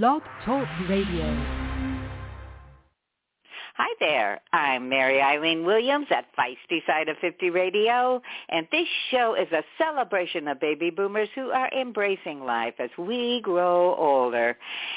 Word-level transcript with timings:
Blog 0.00 0.22
Talk 0.46 0.66
Radio. 0.88 1.26
Hi 3.76 3.88
there. 4.00 4.40
I'm 4.52 4.88
Mary 4.88 5.20
Eileen 5.20 5.66
Williams 5.66 6.06
at 6.10 6.26
Feisty 6.34 6.86
Side 6.86 7.08
of 7.08 7.16
50 7.20 7.50
Radio, 7.50 8.22
and 8.48 8.66
this 8.72 8.86
show 9.10 9.34
is 9.34 9.52
a 9.52 9.62
celebration 9.76 10.48
of 10.48 10.60
baby 10.60 10.88
boomers 10.88 11.28
who 11.34 11.50
are 11.50 11.70
embracing 11.78 12.44
life 12.44 12.74
as 12.78 12.88
we 12.98 13.40
grow 13.42 13.94
older. 13.96 14.56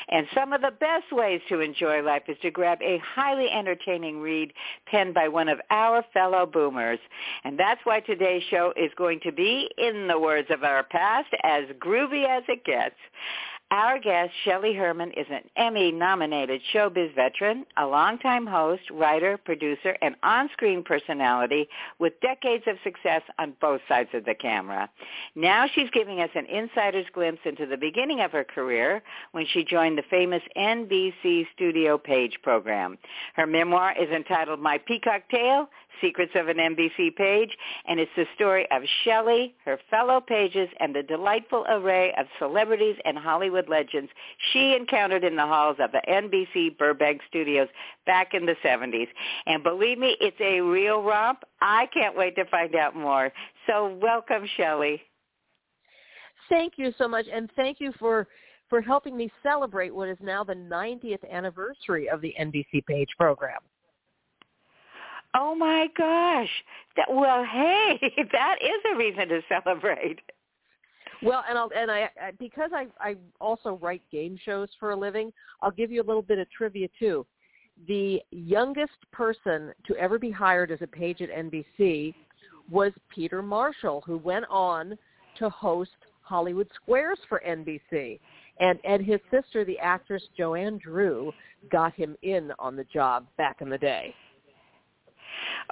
And 0.10 0.28
some 0.34 0.54
of 0.54 0.62
the 0.62 0.72
best 0.80 1.12
ways 1.12 1.42
to 1.50 1.60
enjoy 1.60 2.02
life 2.02 2.24
is 2.30 2.38
to 2.42 2.52
grab 2.52 2.80
a 2.82 2.98
highly 3.00 3.50
entertaining 3.50 4.20
read 4.20 4.54
penned 4.86 5.14
by 5.14 5.28
one 5.28 5.50
of 5.50 5.60
our 5.72 6.04
fellow 6.14 6.46
boomers. 6.46 7.00
And 7.44 7.60
that's 7.60 7.82
why 7.84 8.00
today's 8.00 8.44
show 8.50 8.72
is 8.78 8.92
going 8.98 9.20
to 9.24 9.32
be, 9.34 9.70
in 9.78 10.08
the 10.08 10.20
words 10.20 10.48
of 10.52 10.64
our 10.64 10.84
past, 10.84 11.30
as 11.44 11.64
groovy 11.80 12.28
as 12.28 12.44
it 12.48 12.64
gets. 12.64 12.96
Our 13.76 14.00
guest, 14.00 14.32
Shelley 14.46 14.74
Herman, 14.74 15.12
is 15.18 15.26
an 15.30 15.42
Emmy-nominated 15.58 16.62
showbiz 16.74 17.14
veteran, 17.14 17.66
a 17.76 17.86
longtime 17.86 18.48
host, 18.48 18.84
writer, 18.90 19.38
producer, 19.38 19.98
and 20.02 20.16
on-screen 20.24 20.82
personality 20.82 21.68
with 22.00 22.14
decades 22.22 22.64
of 22.68 22.78
success 22.86 23.22
on 23.38 23.54
both 23.60 23.82
sides 23.90 24.12
of 24.14 24.24
the 24.24 24.34
camera. 24.34 24.90
Now 25.36 25.66
she's 25.68 25.90
giving 25.90 26.22
us 26.22 26.30
an 26.36 26.46
insider's 26.46 27.08
glimpse 27.12 27.42
into 27.44 27.66
the 27.66 27.76
beginning 27.76 28.22
of 28.22 28.32
her 28.32 28.46
career 28.46 29.04
when 29.34 29.46
she 29.46 29.66
joined 29.66 29.98
the 29.98 30.04
famous 30.10 30.42
NBC 30.56 31.46
Studio 31.54 31.98
Page 31.98 32.40
program. 32.44 32.98
Her 33.36 33.46
memoir 33.46 33.94
is 34.02 34.10
entitled 34.10 34.62
My 34.62 34.78
Peacock 34.78 35.24
Tale, 35.30 35.68
Secrets 36.02 36.34
of 36.36 36.48
an 36.48 36.58
NBC 36.58 37.16
Page, 37.16 37.58
and 37.88 38.00
it's 38.00 38.12
the 38.16 38.26
story 38.36 38.68
of 38.72 38.84
Shelley, 39.04 39.56
her 39.66 39.80
fellow 39.90 40.22
pages, 40.22 40.70
and 40.80 40.96
the 40.96 41.04
delightful 41.04 41.66
array 41.70 42.14
of 42.18 42.26
celebrities 42.40 42.96
and 43.06 43.18
Hollywood 43.18 43.65
legends 43.70 44.12
she 44.52 44.76
encountered 44.76 45.24
in 45.24 45.36
the 45.36 45.46
halls 45.46 45.78
of 45.80 45.92
the 45.92 46.02
NBC 46.08 46.78
Burbank 46.78 47.22
studios 47.28 47.68
back 48.06 48.34
in 48.34 48.46
the 48.46 48.56
70s. 48.64 49.08
And 49.46 49.64
believe 49.64 49.98
me, 49.98 50.16
it's 50.20 50.40
a 50.40 50.62
real 50.62 51.02
romp. 51.02 51.40
I 51.62 51.88
can't 51.94 52.18
wait 52.18 52.36
to 52.36 52.46
find 52.46 52.76
out 52.76 52.96
more. 52.96 53.32
So 53.68 53.98
welcome, 54.02 54.48
Shelley. 54.58 55.02
Thank 56.50 56.74
you 56.78 56.94
so 56.98 57.08
much, 57.08 57.26
and 57.32 57.50
thank 57.56 57.80
you 57.80 57.92
for 58.00 58.28
for 58.70 58.82
helping 58.82 59.16
me 59.16 59.32
celebrate 59.44 59.94
what 59.94 60.10
is 60.10 60.18
now 60.22 60.44
the 60.44 60.56
90th 60.56 61.30
anniversary 61.32 62.10
of 62.10 62.20
the 62.22 62.34
NBC 62.40 62.84
Page 62.88 63.10
program. 63.18 63.60
Oh 65.36 65.54
my 65.54 65.88
gosh. 65.98 66.50
That, 66.96 67.08
well, 67.12 67.44
hey, 67.52 68.00
that 68.32 68.56
is 68.62 68.94
a 68.94 68.98
reason 68.98 69.28
to 69.30 69.42
celebrate. 69.50 70.20
Well, 71.24 71.44
and 71.48 71.58
I'll 71.58 71.70
and 71.76 71.92
I 71.92 72.10
because 72.40 72.72
I 72.74 72.88
I 73.00 73.16
also 73.40 73.80
write 73.82 74.02
game 74.12 74.38
shows 74.44 74.70
for 74.80 74.92
a 74.92 74.96
living, 74.96 75.32
I'll 75.62 75.72
give 75.72 75.92
you 75.92 76.02
a 76.02 76.04
little 76.06 76.22
bit 76.22 76.40
of 76.40 76.50
trivia 76.52 76.88
too. 77.00 77.26
The 77.88 78.22
youngest 78.32 78.94
person 79.12 79.74
to 79.88 79.96
ever 79.98 80.18
be 80.18 80.32
hired 80.32 80.72
as 80.72 80.82
a 80.82 80.88
page 80.88 81.22
at 81.22 81.30
NBC 81.30 82.14
was 82.70 82.92
Peter 83.14 83.42
Marshall, 83.42 84.02
who 84.06 84.18
went 84.18 84.46
on 84.50 84.98
to 85.38 85.50
host 85.50 85.92
Hollywood 86.22 86.70
Squares 86.76 87.20
for 87.28 87.42
NBC. 87.48 88.20
And 88.60 88.80
and 88.84 89.06
his 89.06 89.20
sister, 89.30 89.66
the 89.66 89.78
actress 89.80 90.24
Joanne 90.38 90.80
Dru, 90.82 91.32
got 91.72 91.94
him 91.94 92.16
in 92.22 92.52
on 92.58 92.76
the 92.76 92.86
job 92.86 93.28
back 93.38 93.62
in 93.62 93.70
the 93.70 93.78
day. 93.78 94.14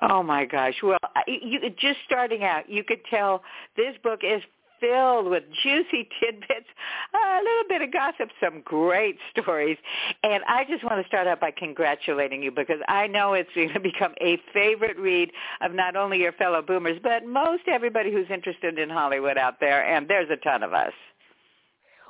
Oh 0.01 0.21
my 0.21 0.45
gosh! 0.45 0.75
Well, 0.83 0.97
you 1.27 1.59
just 1.79 1.99
starting 2.05 2.43
out, 2.43 2.69
you 2.69 2.83
could 2.83 2.99
tell 3.09 3.41
this 3.77 3.95
book 4.03 4.19
is 4.23 4.41
filled 4.83 5.27
with 5.27 5.43
juicy 5.63 6.09
tidbits, 6.19 6.67
a 7.13 7.37
little 7.37 7.67
bit 7.69 7.81
of 7.81 7.93
gossip, 7.93 8.29
some 8.43 8.61
great 8.65 9.17
stories. 9.31 9.77
And 10.23 10.43
I 10.47 10.65
just 10.65 10.83
want 10.83 11.01
to 11.01 11.07
start 11.07 11.27
out 11.27 11.39
by 11.39 11.51
congratulating 11.51 12.43
you 12.43 12.51
because 12.51 12.79
I 12.87 13.07
know 13.07 13.33
it's 13.33 13.49
going 13.55 13.73
to 13.73 13.79
become 13.79 14.13
a 14.21 14.37
favorite 14.53 14.97
read 14.97 15.31
of 15.61 15.73
not 15.73 15.95
only 15.95 16.19
your 16.19 16.33
fellow 16.33 16.61
boomers, 16.61 16.99
but 17.01 17.25
most 17.25 17.63
everybody 17.67 18.11
who's 18.11 18.27
interested 18.29 18.77
in 18.77 18.89
Hollywood 18.89 19.37
out 19.37 19.59
there, 19.59 19.85
and 19.85 20.07
there's 20.07 20.29
a 20.29 20.37
ton 20.37 20.63
of 20.63 20.73
us. 20.73 20.93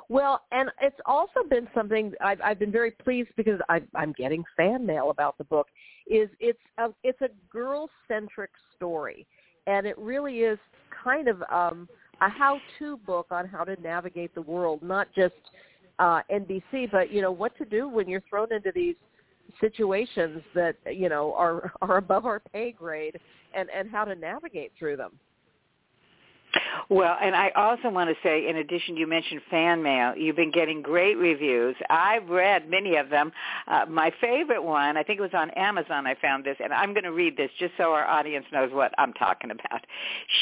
Well, 0.08 0.42
and 0.52 0.70
it's 0.82 1.00
also 1.06 1.42
been 1.48 1.66
something 1.74 2.12
I've, 2.20 2.40
I've 2.44 2.58
been 2.58 2.72
very 2.72 2.90
pleased 2.90 3.30
because 3.36 3.58
I, 3.70 3.80
I'm 3.94 4.12
getting 4.12 4.44
fan 4.54 4.84
mail 4.84 5.10
about 5.10 5.38
the 5.38 5.44
book. 5.44 5.68
Is 6.06 6.28
it's 6.40 6.58
a 6.76 6.88
it's 7.02 7.20
a 7.22 7.30
girl 7.50 7.88
centric 8.06 8.50
story, 8.76 9.26
and 9.66 9.86
it 9.86 9.96
really 9.96 10.40
is 10.40 10.58
kind 11.02 11.26
of 11.26 11.42
um, 11.50 11.88
a 12.20 12.28
how 12.28 12.60
to 12.78 12.96
book 12.98 13.26
on 13.30 13.46
how 13.46 13.64
to 13.64 13.80
navigate 13.80 14.34
the 14.34 14.42
world, 14.42 14.82
not 14.82 15.08
just 15.14 15.34
uh, 15.98 16.20
NBC, 16.30 16.90
but 16.90 17.12
you 17.12 17.22
know 17.22 17.32
what 17.32 17.56
to 17.58 17.64
do 17.64 17.88
when 17.88 18.08
you're 18.08 18.22
thrown 18.28 18.52
into 18.52 18.72
these 18.74 18.96
situations 19.60 20.42
that 20.54 20.76
you 20.90 21.08
know 21.08 21.34
are 21.34 21.72
are 21.82 21.98
above 21.98 22.26
our 22.26 22.40
pay 22.40 22.72
grade, 22.72 23.18
and 23.54 23.68
and 23.70 23.90
how 23.90 24.04
to 24.04 24.14
navigate 24.14 24.72
through 24.78 24.96
them. 24.96 25.12
Well, 26.90 27.16
and 27.20 27.34
I 27.34 27.50
also 27.56 27.88
want 27.88 28.10
to 28.10 28.16
say, 28.22 28.48
in 28.48 28.56
addition, 28.56 28.96
you 28.96 29.06
mentioned 29.06 29.40
fan 29.50 29.82
mail. 29.82 30.14
You've 30.16 30.36
been 30.36 30.50
getting 30.50 30.82
great 30.82 31.16
reviews. 31.16 31.76
I've 31.88 32.28
read 32.28 32.68
many 32.68 32.96
of 32.96 33.08
them. 33.08 33.32
Uh, 33.66 33.86
my 33.88 34.12
favorite 34.20 34.62
one, 34.62 34.96
I 34.96 35.02
think 35.02 35.18
it 35.18 35.22
was 35.22 35.34
on 35.34 35.50
Amazon 35.50 36.06
I 36.06 36.14
found 36.20 36.44
this, 36.44 36.56
and 36.62 36.72
I'm 36.72 36.92
going 36.92 37.04
to 37.04 37.12
read 37.12 37.36
this 37.36 37.50
just 37.58 37.72
so 37.78 37.92
our 37.92 38.06
audience 38.06 38.44
knows 38.52 38.70
what 38.72 38.92
I'm 38.98 39.12
talking 39.14 39.50
about. 39.50 39.84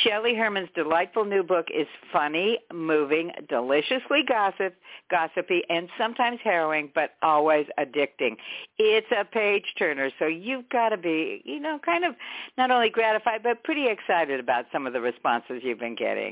Shelley 0.02 0.34
Herman's 0.34 0.68
delightful 0.74 1.24
new 1.24 1.42
book 1.42 1.66
is 1.72 1.86
funny, 2.12 2.58
moving, 2.72 3.30
deliciously 3.48 4.22
gossip, 4.26 4.74
gossipy, 5.10 5.62
and 5.68 5.88
sometimes 5.96 6.38
harrowing, 6.42 6.90
but 6.94 7.10
always 7.22 7.66
addicting. 7.78 8.36
It's 8.78 9.06
a 9.16 9.24
page 9.24 9.64
turner, 9.78 10.10
so 10.18 10.26
you've 10.26 10.68
got 10.70 10.88
to 10.88 10.96
be, 10.96 11.42
you 11.44 11.60
know, 11.60 11.78
kind 11.84 12.04
of 12.04 12.14
not 12.58 12.70
only 12.70 12.90
gratified, 12.90 13.42
but 13.42 13.62
pretty 13.62 13.86
excited 13.88 14.40
about 14.40 14.66
some 14.72 14.86
of 14.86 14.92
the 14.92 15.00
responses 15.00 15.62
you've 15.62 15.78
been 15.78 15.94
getting? 15.94 16.31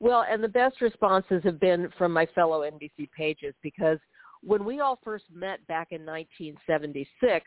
Well, 0.00 0.24
and 0.28 0.42
the 0.42 0.48
best 0.48 0.80
responses 0.80 1.42
have 1.44 1.60
been 1.60 1.88
from 1.96 2.12
my 2.12 2.26
fellow 2.34 2.60
NBC 2.60 3.10
pages 3.16 3.54
because 3.62 3.98
when 4.42 4.64
we 4.64 4.80
all 4.80 4.98
first 5.02 5.24
met 5.32 5.66
back 5.66 5.88
in 5.90 6.04
1976, 6.04 7.46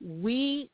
we 0.00 0.70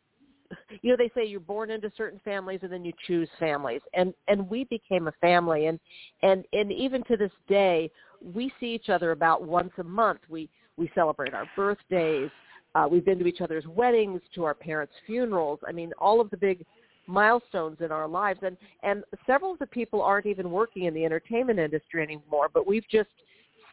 you 0.80 0.90
know 0.90 0.96
they 0.96 1.10
say 1.14 1.26
you're 1.26 1.40
born 1.40 1.70
into 1.70 1.90
certain 1.96 2.20
families 2.24 2.60
and 2.62 2.72
then 2.72 2.84
you 2.84 2.92
choose 3.06 3.28
families. 3.38 3.80
And 3.94 4.14
and 4.28 4.48
we 4.48 4.64
became 4.64 5.08
a 5.08 5.12
family. 5.20 5.66
And 5.66 5.80
and 6.22 6.44
and 6.52 6.70
even 6.72 7.02
to 7.04 7.16
this 7.16 7.32
day 7.48 7.90
we 8.22 8.52
see 8.60 8.74
each 8.74 8.88
other 8.88 9.12
about 9.12 9.42
once 9.42 9.72
a 9.78 9.84
month. 9.84 10.20
We 10.28 10.48
we 10.76 10.90
celebrate 10.94 11.34
our 11.34 11.48
birthdays. 11.56 12.30
Uh 12.74 12.86
we've 12.88 13.04
been 13.04 13.18
to 13.18 13.26
each 13.26 13.40
other's 13.40 13.66
weddings 13.66 14.20
to 14.34 14.44
our 14.44 14.54
parents 14.54 14.92
funerals. 15.06 15.58
I 15.66 15.72
mean 15.72 15.92
all 15.98 16.20
of 16.20 16.30
the 16.30 16.36
big 16.36 16.64
milestones 17.06 17.78
in 17.80 17.92
our 17.92 18.08
lives. 18.08 18.40
And 18.42 18.56
and 18.82 19.04
several 19.26 19.52
of 19.52 19.58
the 19.58 19.66
people 19.66 20.02
aren't 20.02 20.26
even 20.26 20.50
working 20.50 20.84
in 20.84 20.94
the 20.94 21.04
entertainment 21.04 21.58
industry 21.58 22.02
anymore 22.02 22.48
but 22.52 22.66
we've 22.66 22.88
just 22.90 23.10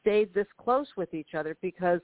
stayed 0.02 0.34
this 0.34 0.48
close 0.58 0.88
with 0.98 1.14
each 1.14 1.34
other 1.38 1.56
because 1.62 2.02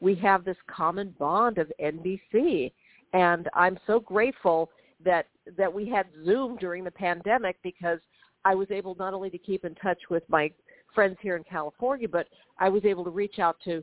we 0.00 0.14
have 0.14 0.44
this 0.44 0.56
common 0.68 1.14
bond 1.18 1.58
of 1.58 1.72
NBC 1.80 2.72
and 3.12 3.48
I'm 3.54 3.78
so 3.86 4.00
grateful 4.00 4.70
that 5.04 5.26
that 5.56 5.72
we 5.72 5.88
had 5.88 6.06
Zoom 6.24 6.56
during 6.56 6.84
the 6.84 6.90
pandemic 6.90 7.56
because 7.62 8.00
I 8.44 8.54
was 8.54 8.70
able 8.70 8.94
not 8.96 9.14
only 9.14 9.30
to 9.30 9.38
keep 9.38 9.64
in 9.64 9.74
touch 9.76 9.98
with 10.10 10.22
my 10.28 10.50
friends 10.94 11.16
here 11.20 11.36
in 11.36 11.44
California 11.44 12.08
but 12.08 12.26
I 12.58 12.68
was 12.68 12.84
able 12.84 13.04
to 13.04 13.10
reach 13.10 13.38
out 13.38 13.56
to 13.64 13.82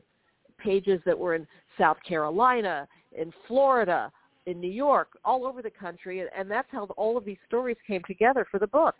pages 0.58 1.00
that 1.04 1.18
were 1.18 1.34
in 1.34 1.46
South 1.78 1.98
Carolina, 2.08 2.88
in 3.12 3.32
Florida, 3.46 4.10
in 4.46 4.60
New 4.60 4.70
York, 4.70 5.18
all 5.24 5.46
over 5.46 5.62
the 5.62 5.70
country, 5.70 6.24
and, 6.36 6.50
that's 6.50 6.68
how 6.70 6.84
all 6.96 7.16
of 7.16 7.24
these 7.24 7.38
stories 7.46 7.76
came 7.86 8.02
together 8.06 8.46
for 8.50 8.58
the 8.58 8.66
book. 8.66 8.94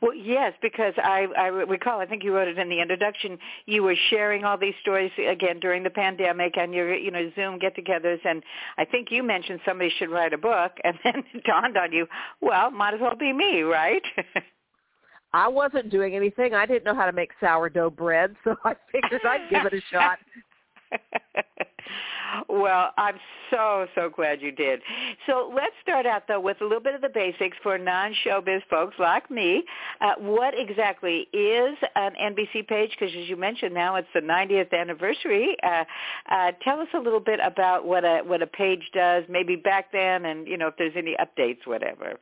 Well, 0.00 0.14
yes, 0.14 0.52
because 0.62 0.92
I, 0.98 1.26
I 1.36 1.46
recall, 1.46 1.98
I 1.98 2.06
think 2.06 2.22
you 2.22 2.34
wrote 2.34 2.46
it 2.46 2.58
in 2.58 2.68
the 2.68 2.80
introduction. 2.80 3.38
You 3.66 3.82
were 3.82 3.96
sharing 4.10 4.44
all 4.44 4.58
these 4.58 4.74
stories 4.82 5.10
again 5.18 5.60
during 5.60 5.82
the 5.82 5.90
pandemic 5.90 6.56
and 6.56 6.74
your, 6.74 6.94
you 6.94 7.10
know, 7.10 7.30
Zoom 7.34 7.58
get-togethers, 7.58 8.20
and 8.24 8.42
I 8.78 8.84
think 8.84 9.08
you 9.10 9.22
mentioned 9.22 9.60
somebody 9.64 9.90
should 9.98 10.10
write 10.10 10.32
a 10.32 10.38
book, 10.38 10.72
and 10.84 10.96
then 11.04 11.24
it 11.34 11.44
dawned 11.44 11.76
on 11.76 11.92
you, 11.92 12.06
well, 12.40 12.70
might 12.70 12.94
as 12.94 13.00
well 13.00 13.16
be 13.16 13.32
me, 13.32 13.62
right? 13.62 14.02
I 15.34 15.48
wasn't 15.48 15.90
doing 15.90 16.14
anything. 16.14 16.52
I 16.54 16.66
didn't 16.66 16.84
know 16.84 16.94
how 16.94 17.06
to 17.06 17.12
make 17.12 17.30
sourdough 17.40 17.90
bread, 17.90 18.36
so 18.44 18.54
I 18.64 18.74
figured 18.90 19.22
I'd 19.24 19.48
give 19.50 19.64
it 19.64 19.72
a 19.72 19.80
shot. 19.90 20.18
well, 22.48 22.90
I'm 22.96 23.16
so, 23.50 23.86
so 23.94 24.10
glad 24.10 24.40
you 24.40 24.52
did. 24.52 24.80
So 25.26 25.52
let's 25.54 25.74
start 25.82 26.06
out, 26.06 26.24
though, 26.28 26.40
with 26.40 26.60
a 26.60 26.64
little 26.64 26.80
bit 26.80 26.94
of 26.94 27.00
the 27.00 27.08
basics 27.08 27.56
for 27.62 27.78
non-showbiz 27.78 28.62
folks 28.70 28.96
like 28.98 29.30
me. 29.30 29.64
Uh, 30.00 30.14
what 30.18 30.54
exactly 30.56 31.28
is 31.32 31.76
an 31.96 32.12
NBC 32.20 32.66
page? 32.66 32.90
Because 32.98 33.14
as 33.16 33.28
you 33.28 33.36
mentioned, 33.36 33.74
now 33.74 33.96
it's 33.96 34.08
the 34.14 34.20
90th 34.20 34.72
anniversary. 34.72 35.56
Uh, 35.62 35.84
uh, 36.30 36.52
tell 36.62 36.80
us 36.80 36.88
a 36.94 36.98
little 36.98 37.20
bit 37.20 37.40
about 37.44 37.86
what 37.86 38.04
a 38.04 38.20
what 38.24 38.42
a 38.42 38.46
page 38.46 38.90
does, 38.94 39.24
maybe 39.28 39.56
back 39.56 39.92
then, 39.92 40.26
and 40.26 40.46
you 40.46 40.56
know 40.56 40.68
if 40.68 40.74
there's 40.76 40.94
any 40.96 41.16
updates, 41.20 41.66
whatever. 41.66 42.18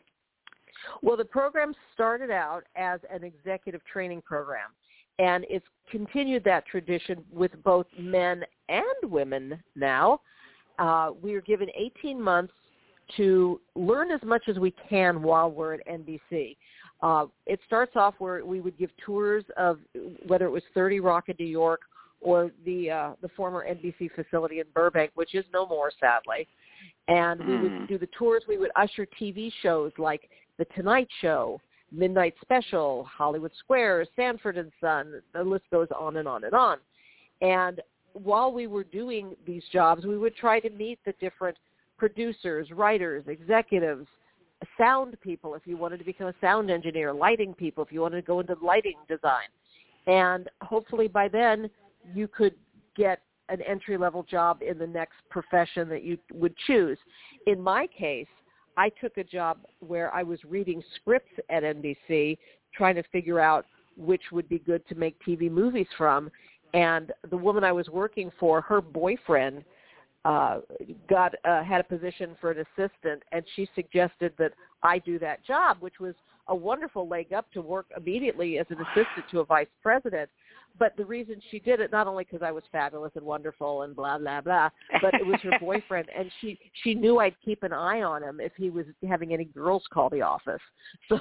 Well, 1.02 1.16
the 1.16 1.24
program 1.24 1.74
started 1.94 2.30
out 2.30 2.64
as 2.74 3.00
an 3.10 3.22
executive 3.24 3.84
training 3.84 4.22
program 4.22 4.70
and 5.20 5.44
it's 5.50 5.66
continued 5.90 6.42
that 6.44 6.66
tradition 6.66 7.22
with 7.30 7.50
both 7.62 7.86
men 7.98 8.42
and 8.68 9.10
women 9.10 9.62
now. 9.76 10.20
Uh, 10.78 11.10
we 11.22 11.34
are 11.34 11.42
given 11.42 11.68
18 11.76 12.20
months 12.20 12.54
to 13.16 13.60
learn 13.74 14.10
as 14.10 14.20
much 14.24 14.42
as 14.48 14.58
we 14.58 14.72
can 14.88 15.20
while 15.22 15.50
we're 15.50 15.74
at 15.74 15.86
NBC. 15.86 16.56
Uh, 17.02 17.26
it 17.46 17.60
starts 17.66 17.92
off 17.96 18.14
where 18.18 18.44
we 18.44 18.60
would 18.60 18.78
give 18.78 18.90
tours 19.04 19.44
of 19.58 19.78
whether 20.26 20.46
it 20.46 20.50
was 20.50 20.62
30 20.74 21.00
Rock 21.00 21.28
in 21.28 21.36
New 21.38 21.46
York 21.46 21.80
or 22.20 22.50
the 22.64 22.90
uh, 22.90 23.12
the 23.22 23.28
former 23.30 23.66
NBC 23.66 24.10
facility 24.14 24.60
in 24.60 24.66
Burbank, 24.74 25.10
which 25.14 25.34
is 25.34 25.44
no 25.52 25.66
more, 25.66 25.90
sadly. 25.98 26.46
And 27.08 27.40
we 27.46 27.58
would 27.58 27.72
hmm. 27.72 27.86
do 27.86 27.98
the 27.98 28.08
tours. 28.18 28.44
We 28.46 28.58
would 28.58 28.70
usher 28.76 29.06
TV 29.20 29.50
shows 29.62 29.92
like 29.98 30.28
The 30.58 30.66
Tonight 30.76 31.08
Show, 31.20 31.60
Midnight 31.92 32.34
Special, 32.40 33.04
Hollywood 33.04 33.52
Squares, 33.58 34.08
Sanford 34.16 34.56
and 34.56 34.70
Son. 34.80 35.20
The 35.32 35.42
list 35.42 35.64
goes 35.70 35.88
on 35.98 36.16
and 36.16 36.28
on 36.28 36.44
and 36.44 36.54
on. 36.54 36.78
And 37.40 37.80
while 38.12 38.52
we 38.52 38.66
were 38.66 38.84
doing 38.84 39.34
these 39.46 39.62
jobs, 39.72 40.04
we 40.04 40.18
would 40.18 40.36
try 40.36 40.60
to 40.60 40.70
meet 40.70 40.98
the 41.04 41.14
different 41.20 41.56
producers, 41.96 42.70
writers, 42.70 43.24
executives, 43.26 44.06
sound 44.76 45.16
people 45.20 45.54
if 45.54 45.62
you 45.64 45.76
wanted 45.76 45.98
to 45.98 46.04
become 46.04 46.28
a 46.28 46.34
sound 46.40 46.70
engineer, 46.70 47.12
lighting 47.12 47.54
people 47.54 47.84
if 47.84 47.92
you 47.92 48.00
wanted 48.00 48.16
to 48.16 48.26
go 48.26 48.40
into 48.40 48.56
lighting 48.62 48.96
design. 49.08 49.48
And 50.06 50.48
hopefully 50.62 51.08
by 51.08 51.28
then 51.28 51.70
you 52.14 52.28
could 52.28 52.54
get 52.96 53.20
an 53.48 53.60
entry 53.62 53.96
level 53.96 54.22
job 54.22 54.60
in 54.62 54.78
the 54.78 54.86
next 54.86 55.16
profession 55.28 55.88
that 55.88 56.02
you 56.02 56.18
would 56.32 56.54
choose. 56.66 56.98
In 57.46 57.60
my 57.60 57.86
case, 57.86 58.26
I 58.80 58.88
took 58.88 59.18
a 59.18 59.24
job 59.24 59.58
where 59.80 60.12
I 60.14 60.22
was 60.22 60.38
reading 60.48 60.82
scripts 60.94 61.32
at 61.50 61.64
NBC, 61.64 62.38
trying 62.74 62.94
to 62.94 63.02
figure 63.12 63.38
out 63.38 63.66
which 63.98 64.22
would 64.32 64.48
be 64.48 64.58
good 64.58 64.88
to 64.88 64.94
make 64.94 65.20
TV 65.22 65.50
movies 65.50 65.86
from. 65.98 66.30
And 66.72 67.12
the 67.28 67.36
woman 67.36 67.62
I 67.62 67.72
was 67.72 67.90
working 67.90 68.32
for, 68.40 68.62
her 68.62 68.80
boyfriend 68.80 69.64
uh, 70.24 70.60
got 71.10 71.34
uh, 71.44 71.62
had 71.62 71.82
a 71.82 71.84
position 71.84 72.34
for 72.40 72.52
an 72.52 72.64
assistant, 72.78 73.22
and 73.32 73.44
she 73.54 73.68
suggested 73.74 74.32
that 74.38 74.52
I 74.82 74.98
do 74.98 75.18
that 75.18 75.44
job, 75.44 75.76
which 75.80 76.00
was 76.00 76.14
a 76.48 76.54
wonderful 76.54 77.08
leg 77.08 77.32
up 77.32 77.50
to 77.52 77.60
work 77.60 77.86
immediately 77.96 78.58
as 78.58 78.66
an 78.70 78.78
assistant 78.80 79.26
to 79.30 79.40
a 79.40 79.44
vice 79.44 79.68
president. 79.82 80.28
But 80.78 80.96
the 80.96 81.04
reason 81.04 81.40
she 81.50 81.58
did 81.58 81.80
it, 81.80 81.90
not 81.90 82.06
only 82.06 82.24
because 82.24 82.42
I 82.42 82.52
was 82.52 82.62
fabulous 82.70 83.12
and 83.16 83.24
wonderful 83.24 83.82
and 83.82 83.94
blah 83.94 84.18
blah 84.18 84.40
blah, 84.40 84.70
but 85.02 85.14
it 85.14 85.26
was 85.26 85.40
her 85.42 85.52
boyfriend, 85.60 86.08
and 86.16 86.30
she 86.40 86.58
she 86.82 86.94
knew 86.94 87.18
I'd 87.18 87.34
keep 87.44 87.62
an 87.64 87.72
eye 87.72 88.02
on 88.02 88.22
him 88.22 88.40
if 88.40 88.52
he 88.56 88.70
was 88.70 88.86
having 89.06 89.32
any 89.32 89.44
girls 89.44 89.82
call 89.92 90.08
the 90.08 90.22
office. 90.22 90.60
So 91.08 91.18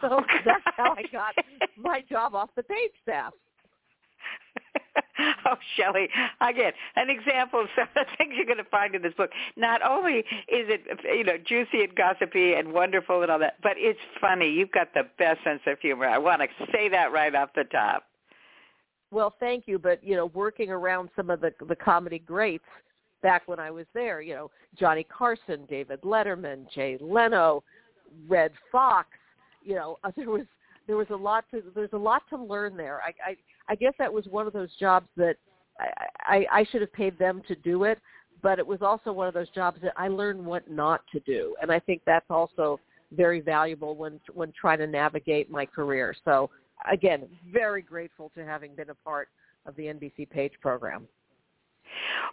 so 0.00 0.22
that's 0.44 0.62
how 0.76 0.92
I 0.92 1.02
got 1.10 1.34
my 1.76 2.02
job 2.08 2.34
off 2.34 2.50
the 2.56 2.62
paid 2.62 2.90
staff. 3.02 3.32
oh, 5.52 5.56
Shelley, 5.76 6.08
again, 6.40 6.72
an 6.96 7.10
example 7.10 7.60
of 7.60 7.68
some 7.76 7.88
of 7.96 8.06
the 8.06 8.06
things 8.18 8.34
you're 8.36 8.46
going 8.46 8.58
to 8.58 8.70
find 8.70 8.94
in 8.94 9.02
this 9.02 9.14
book. 9.14 9.30
Not 9.56 9.82
only 9.82 10.18
is 10.18 10.24
it, 10.48 10.82
you 11.04 11.24
know, 11.24 11.38
juicy 11.38 11.82
and 11.84 11.94
gossipy 11.94 12.54
and 12.54 12.72
wonderful 12.72 13.22
and 13.22 13.30
all 13.30 13.38
that, 13.38 13.56
but 13.62 13.72
it's 13.76 13.98
funny. 14.20 14.50
You've 14.50 14.72
got 14.72 14.92
the 14.94 15.04
best 15.18 15.42
sense 15.44 15.60
of 15.66 15.78
humor. 15.80 16.06
I 16.06 16.18
want 16.18 16.42
to 16.42 16.66
say 16.72 16.88
that 16.90 17.12
right 17.12 17.34
off 17.34 17.50
the 17.54 17.64
top. 17.64 18.04
Well, 19.10 19.34
thank 19.40 19.66
you. 19.66 19.78
But 19.78 20.04
you 20.04 20.16
know, 20.16 20.26
working 20.26 20.70
around 20.70 21.08
some 21.16 21.30
of 21.30 21.40
the 21.40 21.52
the 21.66 21.76
comedy 21.76 22.18
greats 22.18 22.64
back 23.22 23.48
when 23.48 23.58
I 23.58 23.70
was 23.70 23.86
there, 23.94 24.20
you 24.20 24.34
know, 24.34 24.50
Johnny 24.78 25.04
Carson, 25.04 25.64
David 25.68 26.02
Letterman, 26.02 26.70
Jay 26.72 26.98
Leno, 27.00 27.64
Redd 28.28 28.52
Foxx, 28.70 29.08
You 29.62 29.74
know, 29.74 29.96
there 30.16 30.30
was 30.30 30.46
there 30.88 30.96
was 30.96 31.06
a 31.10 31.16
lot 31.16 31.44
to 31.52 31.62
there's 31.74 31.92
a 31.92 31.98
lot 31.98 32.22
to 32.30 32.36
learn 32.36 32.76
there. 32.76 33.00
I 33.02 33.12
I, 33.30 33.36
I 33.68 33.74
guess 33.76 33.92
that 33.98 34.12
was 34.12 34.26
one 34.26 34.48
of 34.48 34.52
those 34.52 34.74
jobs 34.80 35.06
that 35.16 35.36
I, 35.78 35.86
I 36.24 36.46
I 36.60 36.64
should 36.64 36.80
have 36.80 36.92
paid 36.92 37.16
them 37.18 37.42
to 37.46 37.54
do 37.54 37.84
it, 37.84 38.00
but 38.42 38.58
it 38.58 38.66
was 38.66 38.82
also 38.82 39.12
one 39.12 39.28
of 39.28 39.34
those 39.34 39.50
jobs 39.50 39.78
that 39.82 39.92
I 39.96 40.08
learned 40.08 40.44
what 40.44 40.68
not 40.68 41.02
to 41.12 41.20
do, 41.20 41.54
and 41.62 41.70
I 41.70 41.78
think 41.78 42.02
that's 42.04 42.26
also 42.30 42.80
very 43.12 43.40
valuable 43.40 43.94
when 43.94 44.18
when 44.32 44.52
trying 44.58 44.78
to 44.78 44.86
navigate 44.86 45.50
my 45.50 45.66
career. 45.66 46.14
So 46.24 46.50
again, 46.90 47.28
very 47.52 47.82
grateful 47.82 48.32
to 48.34 48.44
having 48.44 48.74
been 48.74 48.90
a 48.90 48.94
part 48.94 49.28
of 49.66 49.76
the 49.76 49.84
NBC 49.84 50.28
Page 50.30 50.52
program. 50.60 51.06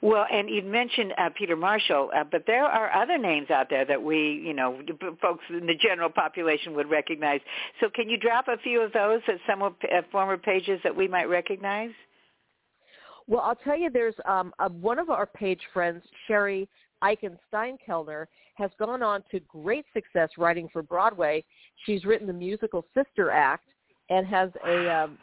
Well, 0.02 0.26
and 0.32 0.50
you 0.50 0.62
mentioned 0.62 1.14
uh, 1.18 1.30
Peter 1.38 1.56
Marshall, 1.56 2.10
uh, 2.16 2.24
but 2.30 2.44
there 2.48 2.66
are 2.66 2.92
other 2.94 3.18
names 3.18 3.50
out 3.50 3.70
there 3.70 3.86
that 3.86 4.02
we, 4.02 4.42
you 4.46 4.54
know, 4.54 4.80
folks 5.22 5.44
in 5.50 5.66
the 5.66 5.76
general 5.76 6.10
population 6.10 6.74
would 6.76 6.90
recognize. 6.90 7.40
So 7.80 7.90
can 7.94 8.10
you 8.10 8.18
drop 8.18 8.48
a 8.48 8.58
few 8.58 8.82
of 8.82 8.94
those 8.94 9.22
at 9.28 9.36
some 9.50 9.62
of, 9.62 9.74
uh, 9.84 10.02
former 10.12 10.38
pages 10.38 10.80
that 10.84 10.96
we 10.96 11.08
might 11.08 11.26
recognize? 11.26 11.92
Well, 13.28 13.42
I'll 13.42 13.56
tell 13.56 13.78
you, 13.78 13.90
there's 13.90 14.16
um, 14.26 14.54
a, 14.60 14.70
one 14.70 15.00
of 15.00 15.10
our 15.10 15.26
page 15.26 15.62
friends, 15.74 16.04
Cheri 16.28 16.68
Eichen 17.04 17.38
Steinkellner, 17.52 18.26
has 18.56 18.72
gone 18.80 19.02
on 19.02 19.24
to 19.32 19.40
great 19.42 19.86
success 19.94 20.30
writing 20.38 20.70
for 20.72 20.82
Broadway. 20.82 21.44
She's 21.86 22.06
written 22.06 22.28
the 22.28 22.34
musical 22.34 22.86
Sister 22.94 23.32
Act 23.32 23.66
and 24.10 24.26
has 24.28 24.50
a 24.66 25.04
um, 25.04 25.18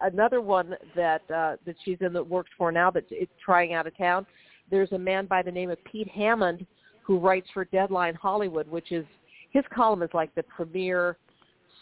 another 0.00 0.40
one 0.40 0.74
that 0.94 1.22
uh, 1.30 1.56
that 1.64 1.76
she's 1.84 1.98
in 2.00 2.12
that 2.12 2.26
works 2.26 2.50
for 2.56 2.72
now 2.72 2.90
that's 2.90 3.06
trying 3.44 3.74
out 3.74 3.86
of 3.86 3.96
town. 3.96 4.26
There's 4.70 4.92
a 4.92 4.98
man 4.98 5.26
by 5.26 5.42
the 5.42 5.52
name 5.52 5.70
of 5.70 5.78
Pete 5.84 6.08
Hammond 6.08 6.66
who 7.02 7.18
writes 7.18 7.46
for 7.54 7.64
Deadline 7.66 8.14
Hollywood, 8.14 8.68
which 8.68 8.90
is 8.90 9.06
his 9.50 9.64
column 9.74 10.02
is 10.02 10.10
like 10.12 10.34
the 10.34 10.42
premier 10.42 11.16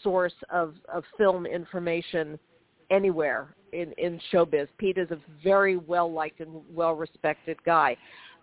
source 0.03 0.33
of, 0.51 0.75
of 0.93 1.03
film 1.17 1.45
information 1.45 2.37
anywhere 2.91 3.55
in, 3.73 3.91
in 3.97 4.19
showbiz. 4.31 4.67
Pete 4.77 4.97
is 4.97 5.09
a 5.11 5.17
very 5.43 5.77
well 5.77 6.11
liked 6.11 6.41
and 6.41 6.61
well 6.73 6.93
respected 6.93 7.57
guy. 7.65 7.97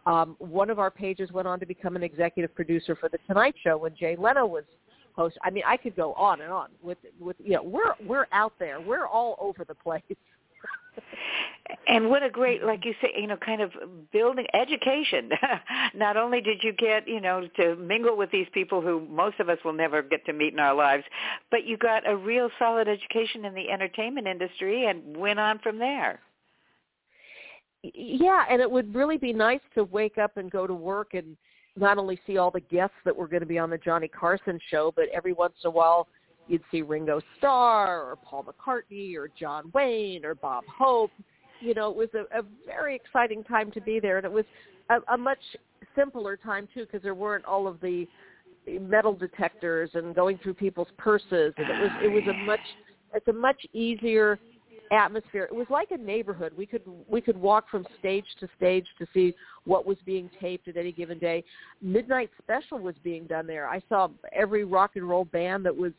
Um, 0.04 0.34
one 0.38 0.68
of 0.68 0.80
our 0.80 0.90
pages 0.90 1.30
went 1.30 1.46
on 1.46 1.60
to 1.60 1.66
become 1.66 1.94
an 1.94 2.02
executive 2.02 2.52
producer 2.54 2.96
for 2.96 3.08
the 3.08 3.18
Tonight 3.28 3.54
Show 3.62 3.78
when 3.78 3.94
Jay 3.94 4.16
Leno 4.18 4.44
was 4.44 4.64
host. 5.14 5.36
I 5.42 5.50
mean, 5.50 5.64
I 5.66 5.76
could 5.76 5.96
go 5.96 6.12
on 6.14 6.40
and 6.40 6.52
on 6.52 6.68
with 6.82 6.98
with 7.20 7.36
you 7.38 7.54
know 7.54 7.62
we're 7.62 7.94
we're 8.06 8.26
out 8.32 8.52
there. 8.58 8.80
We're 8.80 9.06
all 9.06 9.36
over 9.40 9.64
the 9.64 9.74
place. 9.74 10.02
and 11.88 12.08
what 12.08 12.22
a 12.22 12.30
great 12.30 12.62
like 12.62 12.84
you 12.84 12.94
say 13.00 13.10
you 13.16 13.26
know 13.26 13.36
kind 13.36 13.60
of 13.60 13.72
building 14.12 14.46
education 14.54 15.30
not 15.94 16.16
only 16.16 16.40
did 16.40 16.58
you 16.62 16.72
get 16.72 17.06
you 17.08 17.20
know 17.20 17.48
to 17.56 17.76
mingle 17.76 18.16
with 18.16 18.30
these 18.30 18.46
people 18.52 18.80
who 18.80 19.06
most 19.08 19.40
of 19.40 19.48
us 19.48 19.58
will 19.64 19.72
never 19.72 20.02
get 20.02 20.24
to 20.26 20.32
meet 20.32 20.52
in 20.52 20.58
our 20.58 20.74
lives 20.74 21.04
but 21.50 21.64
you 21.64 21.76
got 21.76 22.08
a 22.08 22.16
real 22.16 22.50
solid 22.58 22.88
education 22.88 23.44
in 23.44 23.54
the 23.54 23.70
entertainment 23.70 24.26
industry 24.26 24.86
and 24.86 25.16
went 25.16 25.38
on 25.38 25.58
from 25.60 25.78
there 25.78 26.20
yeah 27.82 28.44
and 28.50 28.60
it 28.60 28.70
would 28.70 28.94
really 28.94 29.16
be 29.16 29.32
nice 29.32 29.60
to 29.74 29.84
wake 29.84 30.18
up 30.18 30.36
and 30.36 30.50
go 30.50 30.66
to 30.66 30.74
work 30.74 31.14
and 31.14 31.36
not 31.76 31.98
only 31.98 32.20
see 32.26 32.36
all 32.36 32.50
the 32.50 32.60
guests 32.60 32.96
that 33.04 33.16
were 33.16 33.26
going 33.26 33.40
to 33.40 33.46
be 33.46 33.58
on 33.58 33.70
the 33.70 33.78
Johnny 33.78 34.08
Carson 34.08 34.58
show, 34.70 34.92
but 34.94 35.06
every 35.14 35.32
once 35.32 35.54
in 35.64 35.68
a 35.68 35.70
while 35.70 36.08
you'd 36.48 36.62
see 36.70 36.82
Ringo 36.82 37.20
Starr 37.38 38.02
or 38.02 38.16
Paul 38.16 38.44
McCartney 38.44 39.16
or 39.16 39.30
John 39.38 39.70
Wayne 39.74 40.24
or 40.24 40.34
Bob 40.34 40.64
Hope. 40.66 41.10
You 41.60 41.74
know, 41.74 41.90
it 41.90 41.96
was 41.96 42.08
a, 42.14 42.38
a 42.38 42.42
very 42.66 42.96
exciting 42.96 43.44
time 43.44 43.70
to 43.72 43.80
be 43.80 44.00
there, 44.00 44.16
and 44.16 44.26
it 44.26 44.32
was 44.32 44.44
a, 44.90 45.14
a 45.14 45.16
much 45.16 45.38
simpler 45.96 46.36
time 46.36 46.68
too 46.74 46.84
because 46.84 47.02
there 47.02 47.14
weren't 47.14 47.44
all 47.44 47.66
of 47.66 47.80
the 47.80 48.06
metal 48.80 49.14
detectors 49.14 49.90
and 49.94 50.14
going 50.14 50.38
through 50.38 50.54
people's 50.54 50.88
purses, 50.98 51.54
and 51.56 51.68
it 51.68 51.80
was 51.80 51.90
it 52.04 52.08
was 52.08 52.22
a 52.28 52.44
much 52.44 52.60
it's 53.14 53.28
a 53.28 53.32
much 53.32 53.64
easier 53.72 54.38
atmosphere. 54.92 55.44
It 55.44 55.54
was 55.54 55.66
like 55.70 55.90
a 55.90 55.96
neighborhood. 55.96 56.52
We 56.56 56.66
could 56.66 56.82
we 57.08 57.20
could 57.20 57.36
walk 57.36 57.68
from 57.70 57.86
stage 57.98 58.26
to 58.40 58.48
stage 58.56 58.86
to 58.98 59.06
see 59.12 59.34
what 59.64 59.86
was 59.86 59.96
being 60.04 60.30
taped 60.40 60.68
at 60.68 60.76
any 60.76 60.92
given 60.92 61.18
day. 61.18 61.42
Midnight 61.80 62.30
Special 62.42 62.78
was 62.78 62.94
being 63.02 63.26
done 63.26 63.46
there. 63.46 63.66
I 63.66 63.80
saw 63.88 64.08
every 64.32 64.64
rock 64.64 64.92
and 64.94 65.08
roll 65.08 65.24
band 65.24 65.64
that 65.64 65.76
was 65.76 65.92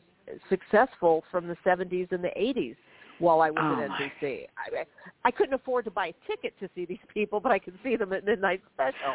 successful 0.48 1.24
from 1.30 1.46
the 1.46 1.56
70s 1.66 2.10
and 2.12 2.24
the 2.24 2.28
80s 2.28 2.76
while 3.18 3.40
I 3.40 3.50
was 3.50 3.58
oh 3.60 3.82
at 3.82 3.90
NBC. 3.90 4.46
I, 4.58 4.84
I 5.24 5.30
couldn't 5.30 5.54
afford 5.54 5.84
to 5.86 5.90
buy 5.90 6.08
a 6.08 6.14
ticket 6.26 6.54
to 6.60 6.68
see 6.74 6.84
these 6.84 6.98
people, 7.12 7.40
but 7.40 7.52
I 7.52 7.58
could 7.58 7.74
see 7.82 7.96
them 7.96 8.12
at 8.12 8.24
Midnight 8.24 8.62
Special. 8.74 9.14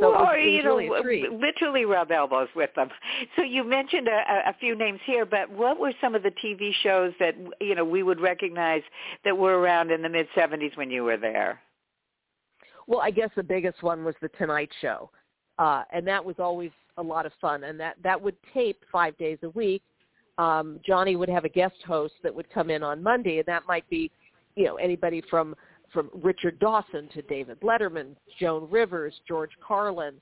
So 0.00 0.10
well, 0.10 0.20
it 0.20 0.24
was, 0.24 0.36
it 0.36 0.44
was 0.44 0.52
you 0.52 0.70
really 0.70 0.88
know, 0.88 1.02
treat. 1.02 1.32
literally 1.32 1.84
rub 1.84 2.10
elbows 2.10 2.48
with 2.54 2.70
them. 2.74 2.88
So 3.36 3.42
you 3.42 3.64
mentioned 3.64 4.08
a, 4.08 4.48
a 4.50 4.54
few 4.58 4.76
names 4.76 5.00
here, 5.04 5.26
but 5.26 5.50
what 5.50 5.78
were 5.78 5.92
some 6.00 6.14
of 6.14 6.22
the 6.22 6.32
TV 6.44 6.72
shows 6.82 7.12
that 7.20 7.34
you 7.60 7.74
know 7.74 7.84
we 7.84 8.02
would 8.02 8.20
recognize 8.20 8.82
that 9.24 9.36
were 9.36 9.58
around 9.58 9.90
in 9.90 10.02
the 10.02 10.08
mid 10.08 10.26
'70s 10.36 10.76
when 10.76 10.90
you 10.90 11.04
were 11.04 11.16
there? 11.16 11.60
Well, 12.86 13.00
I 13.00 13.10
guess 13.10 13.30
the 13.36 13.42
biggest 13.42 13.82
one 13.82 14.04
was 14.04 14.14
the 14.20 14.28
Tonight 14.30 14.70
Show, 14.80 15.10
uh, 15.58 15.84
and 15.92 16.06
that 16.06 16.24
was 16.24 16.36
always 16.38 16.70
a 16.96 17.02
lot 17.02 17.26
of 17.26 17.32
fun. 17.40 17.64
And 17.64 17.78
that 17.80 17.96
that 18.02 18.20
would 18.20 18.36
tape 18.52 18.82
five 18.90 19.16
days 19.18 19.38
a 19.42 19.50
week 19.50 19.82
um, 20.38 20.80
Johnny 20.86 21.16
would 21.16 21.28
have 21.28 21.44
a 21.44 21.48
guest 21.48 21.76
host 21.86 22.14
that 22.22 22.34
would 22.34 22.50
come 22.52 22.70
in 22.70 22.82
on 22.82 23.02
Monday, 23.02 23.38
and 23.38 23.46
that 23.46 23.62
might 23.66 23.88
be, 23.90 24.10
you 24.56 24.64
know, 24.64 24.76
anybody 24.76 25.22
from 25.30 25.54
from 25.92 26.08
Richard 26.14 26.58
Dawson 26.60 27.08
to 27.14 27.22
David 27.22 27.60
Letterman, 27.62 28.14
Joan 28.38 28.68
Rivers, 28.70 29.12
George 29.26 29.50
Carlin, 29.66 30.14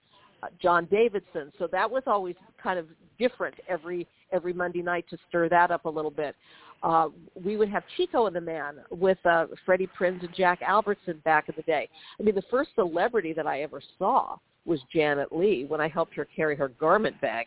uh, 0.42 0.46
John 0.62 0.86
Davidson. 0.90 1.52
So 1.58 1.68
that 1.72 1.90
was 1.90 2.02
always 2.06 2.36
kind 2.62 2.78
of 2.78 2.86
different 3.18 3.54
every 3.68 4.06
every 4.32 4.52
Monday 4.52 4.82
night 4.82 5.04
to 5.10 5.18
stir 5.28 5.48
that 5.50 5.70
up 5.70 5.84
a 5.84 5.90
little 5.90 6.10
bit. 6.10 6.34
Uh, 6.82 7.08
we 7.34 7.56
would 7.56 7.68
have 7.68 7.82
Chico 7.96 8.26
and 8.26 8.36
the 8.36 8.40
Man 8.40 8.76
with 8.90 9.18
uh, 9.26 9.46
Freddie 9.66 9.88
Prinze 9.98 10.20
and 10.20 10.34
Jack 10.34 10.60
Albertson 10.62 11.20
back 11.24 11.48
in 11.48 11.54
the 11.56 11.62
day. 11.62 11.88
I 12.18 12.22
mean, 12.22 12.36
the 12.36 12.42
first 12.50 12.70
celebrity 12.76 13.32
that 13.32 13.46
I 13.46 13.62
ever 13.62 13.82
saw 13.98 14.36
was 14.64 14.80
Janet 14.92 15.32
Leigh 15.32 15.64
when 15.64 15.80
I 15.80 15.88
helped 15.88 16.14
her 16.14 16.24
carry 16.24 16.54
her 16.54 16.68
garment 16.68 17.20
bag 17.20 17.46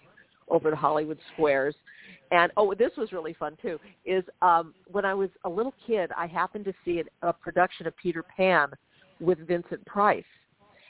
over 0.52 0.70
to 0.70 0.76
Hollywood 0.76 1.18
Squares. 1.34 1.76
And 2.32 2.52
oh, 2.58 2.74
this 2.78 2.92
was 2.98 3.12
really 3.12 3.34
fun 3.34 3.58
too. 3.62 3.80
Is 4.06 4.24
um, 4.42 4.74
when 4.92 5.06
I 5.06 5.14
was 5.14 5.30
a 5.46 5.50
little 5.50 5.74
kid, 5.88 6.12
I 6.16 6.28
happened 6.28 6.66
to 6.66 6.74
see 6.86 7.02
a, 7.02 7.28
a 7.28 7.34
production 7.34 7.88
of 7.88 7.98
Peter 7.98 8.24
Pan 8.24 8.70
with 9.20 9.40
Vincent 9.48 9.86
Price, 9.86 10.24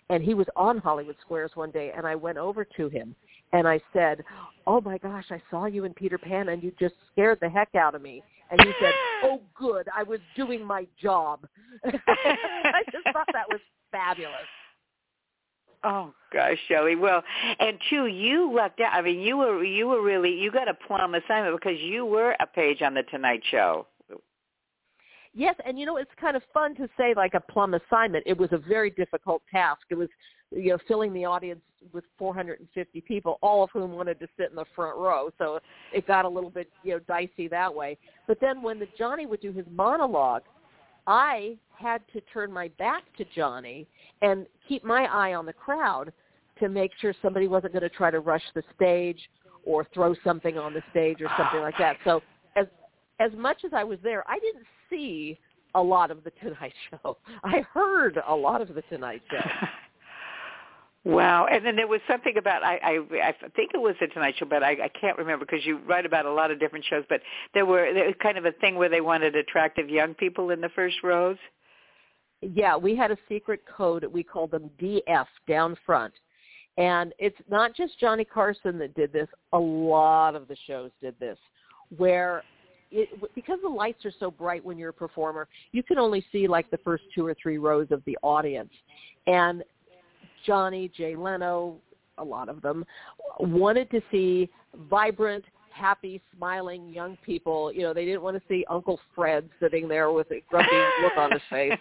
and 0.09 0.23
he 0.23 0.33
was 0.33 0.47
on 0.55 0.77
Hollywood 0.77 1.15
Squares 1.21 1.51
one 1.55 1.71
day, 1.71 1.91
and 1.95 2.05
I 2.05 2.15
went 2.15 2.37
over 2.37 2.65
to 2.65 2.89
him 2.89 3.15
and 3.53 3.67
I 3.67 3.79
said, 3.93 4.23
"Oh 4.65 4.81
my 4.81 4.97
gosh, 4.97 5.25
I 5.29 5.41
saw 5.49 5.65
you 5.65 5.85
in 5.85 5.93
Peter 5.93 6.17
Pan, 6.17 6.49
and 6.49 6.63
you 6.63 6.71
just 6.79 6.95
scared 7.11 7.39
the 7.41 7.49
heck 7.49 7.75
out 7.75 7.95
of 7.95 8.01
me." 8.01 8.23
And 8.49 8.61
he 8.61 8.71
said, 8.79 8.93
"Oh, 9.23 9.41
good, 9.55 9.87
I 9.95 10.03
was 10.03 10.19
doing 10.35 10.63
my 10.63 10.87
job." 11.01 11.47
I 11.85 12.83
just 12.91 13.05
thought 13.13 13.27
that 13.33 13.47
was 13.49 13.59
fabulous. 13.91 14.47
Oh 15.83 16.13
gosh, 16.31 16.57
Shelley. 16.67 16.95
Well, 16.95 17.23
and 17.59 17.77
two, 17.89 18.05
you 18.05 18.53
lucked 18.53 18.79
out. 18.81 18.93
I 18.93 19.01
mean, 19.01 19.19
you 19.19 19.38
were 19.38 19.63
you 19.63 19.88
were 19.88 20.01
really 20.01 20.31
you 20.31 20.51
got 20.51 20.67
a 20.67 20.73
plum 20.73 21.15
assignment 21.15 21.59
because 21.59 21.79
you 21.79 22.05
were 22.05 22.35
a 22.39 22.45
page 22.45 22.81
on 22.81 22.93
the 22.93 23.03
Tonight 23.03 23.41
Show. 23.50 23.88
Yes, 25.33 25.55
and 25.65 25.79
you 25.79 25.85
know 25.85 25.97
it's 25.97 26.11
kind 26.19 26.35
of 26.35 26.43
fun 26.53 26.75
to 26.75 26.88
say 26.97 27.13
like 27.15 27.33
a 27.33 27.39
plum 27.39 27.73
assignment. 27.73 28.23
It 28.27 28.38
was 28.38 28.50
a 28.51 28.57
very 28.57 28.91
difficult 28.91 29.41
task. 29.51 29.81
It 29.89 29.95
was 29.95 30.09
you 30.51 30.69
know 30.69 30.77
filling 30.88 31.13
the 31.13 31.25
audience 31.25 31.61
with 31.93 32.03
450 32.19 33.01
people, 33.01 33.39
all 33.41 33.63
of 33.63 33.71
whom 33.71 33.93
wanted 33.93 34.19
to 34.19 34.27
sit 34.38 34.51
in 34.51 34.55
the 34.55 34.65
front 34.75 34.97
row. 34.97 35.31
So 35.39 35.59
it 35.93 36.05
got 36.05 36.25
a 36.25 36.29
little 36.29 36.50
bit 36.50 36.69
you 36.83 36.93
know 36.93 37.00
dicey 37.07 37.47
that 37.47 37.73
way. 37.73 37.97
But 38.27 38.39
then 38.39 38.61
when 38.61 38.77
the 38.77 38.88
Johnny 38.97 39.25
would 39.25 39.41
do 39.41 39.51
his 39.51 39.65
monologue, 39.71 40.43
I 41.08 41.58
had 41.72 42.01
to 42.13 42.22
turn 42.34 42.51
my 42.51 42.70
back 42.77 43.03
to 43.17 43.25
Johnny 43.36 43.88
and 44.22 44.46
keep 44.67 44.84
my 44.84 45.05
eye 45.05 45.34
on 45.34 45.46
the 45.46 45.53
crowd 45.53 46.12
to 46.60 46.70
make 46.70 46.91
sure 47.00 47.13
somebody 47.22 47.48
wasn't 47.48 47.74
going 47.74 47.84
to 47.84 47.89
try 47.89 48.12
to 48.12 48.20
rush 48.20 48.43
the 48.53 48.63
stage 48.75 49.20
or 49.65 49.88
throw 49.93 50.15
something 50.24 50.58
on 50.58 50.74
the 50.74 50.84
stage 50.91 51.22
or 51.22 51.29
something 51.38 51.62
like 51.62 51.77
that. 51.77 51.98
So 52.03 52.22
as 52.55 52.67
as 53.20 53.31
much 53.38 53.58
as 53.65 53.72
I 53.74 53.84
was 53.84 54.00
there, 54.03 54.24
I 54.27 54.39
didn't 54.39 54.65
see 54.89 55.39
a 55.75 55.81
lot 55.81 56.12
of 56.12 56.24
the 56.24 56.31
Tonight 56.41 56.74
Show. 56.89 57.17
I 57.43 57.63
heard 57.74 58.20
a 58.27 58.36
lot 58.36 58.62
of 58.62 58.74
the 58.74 58.81
Tonight 58.84 59.22
Show. 59.29 59.38
Wow, 61.03 61.48
and 61.51 61.65
then 61.65 61.75
there 61.75 61.88
was 61.88 62.00
something 62.08 62.38
about 62.38 62.63
I 62.63 62.77
I, 62.77 63.29
I 63.29 63.50
think 63.55 63.72
it 63.74 63.81
was 63.81 63.96
the 64.00 64.08
Tonight 64.08 64.36
Show, 64.38 64.46
but 64.46 64.62
I, 64.62 64.72
I 64.74 64.89
can't 65.00 65.17
remember 65.17 65.46
because 65.46 65.65
you 65.65 65.79
write 65.79 66.05
about 66.05 66.27
a 66.27 66.31
lot 66.31 66.51
of 66.51 66.60
different 66.60 66.86
shows. 66.86 67.03
But 67.10 67.22
there 67.55 67.65
were 67.65 67.91
there 67.91 68.05
was 68.05 68.13
kind 68.22 68.38
of 68.38 68.46
a 68.46 68.51
thing 68.53 68.75
where 68.75 68.89
they 68.89 69.01
wanted 69.01 69.36
attractive 69.36 69.89
young 69.89 70.13
people 70.13 70.51
in 70.51 70.62
the 70.62 70.70
first 70.70 70.98
rows. 71.03 71.38
Yeah, 72.41 72.77
we 72.77 72.96
had 72.96 73.10
a 73.10 73.17
secret 73.27 73.62
code. 73.65 74.05
We 74.05 74.24
called 74.24 74.51
them 74.51 74.70
DF 74.79 75.25
down 75.48 75.75
front, 75.88 76.13
and 76.77 77.13
it's 77.17 77.38
not 77.50 77.75
just 77.75 78.00
Johnny 78.00 78.24
Carson 78.24 78.77
that 78.77 78.93
did 78.93 79.12
this. 79.12 79.27
A 79.53 79.60
lot 79.60 80.36
of 80.36 80.48
the 80.48 80.58
shows 80.67 80.91
did 81.01 81.15
this, 81.20 81.38
where 81.98 82.43
it, 82.91 83.10
because 83.34 83.58
the 83.63 83.70
lights 83.70 84.05
are 84.05 84.13
so 84.20 84.29
bright 84.29 84.63
when 84.63 84.77
you're 84.77 84.89
a 84.89 84.93
performer, 84.93 85.48
you 85.72 85.81
can 85.81 85.98
only 85.98 86.24
see 86.31 86.48
like 86.48 86.70
the 86.70 86.79
first 86.79 87.05
two 87.15 87.25
or 87.25 87.36
three 87.41 87.58
rows 87.58 87.88
of 87.89 88.03
the 88.05 88.15
audience, 88.22 88.72
and 89.25 89.63
Johnny, 90.45 90.91
Jay 90.95 91.15
Leno, 91.15 91.77
a 92.17 92.24
lot 92.24 92.50
of 92.50 92.62
them, 92.62 92.86
wanted 93.39 93.89
to 93.91 94.01
see 94.12 94.50
vibrant, 94.89 95.43
happy, 95.74 96.21
smiling 96.36 96.89
young 96.89 97.17
people. 97.25 97.71
You 97.71 97.81
know, 97.81 97.93
they 97.93 98.05
didn't 98.05 98.21
want 98.21 98.38
to 98.38 98.43
see 98.48 98.65
Uncle 98.69 99.00
Fred 99.15 99.50
sitting 99.60 99.88
there 99.88 100.12
with 100.12 100.31
a 100.31 100.43
grumpy 100.50 100.75
look 101.03 101.17
on 101.17 101.31
his 101.31 101.41
face. 101.50 101.74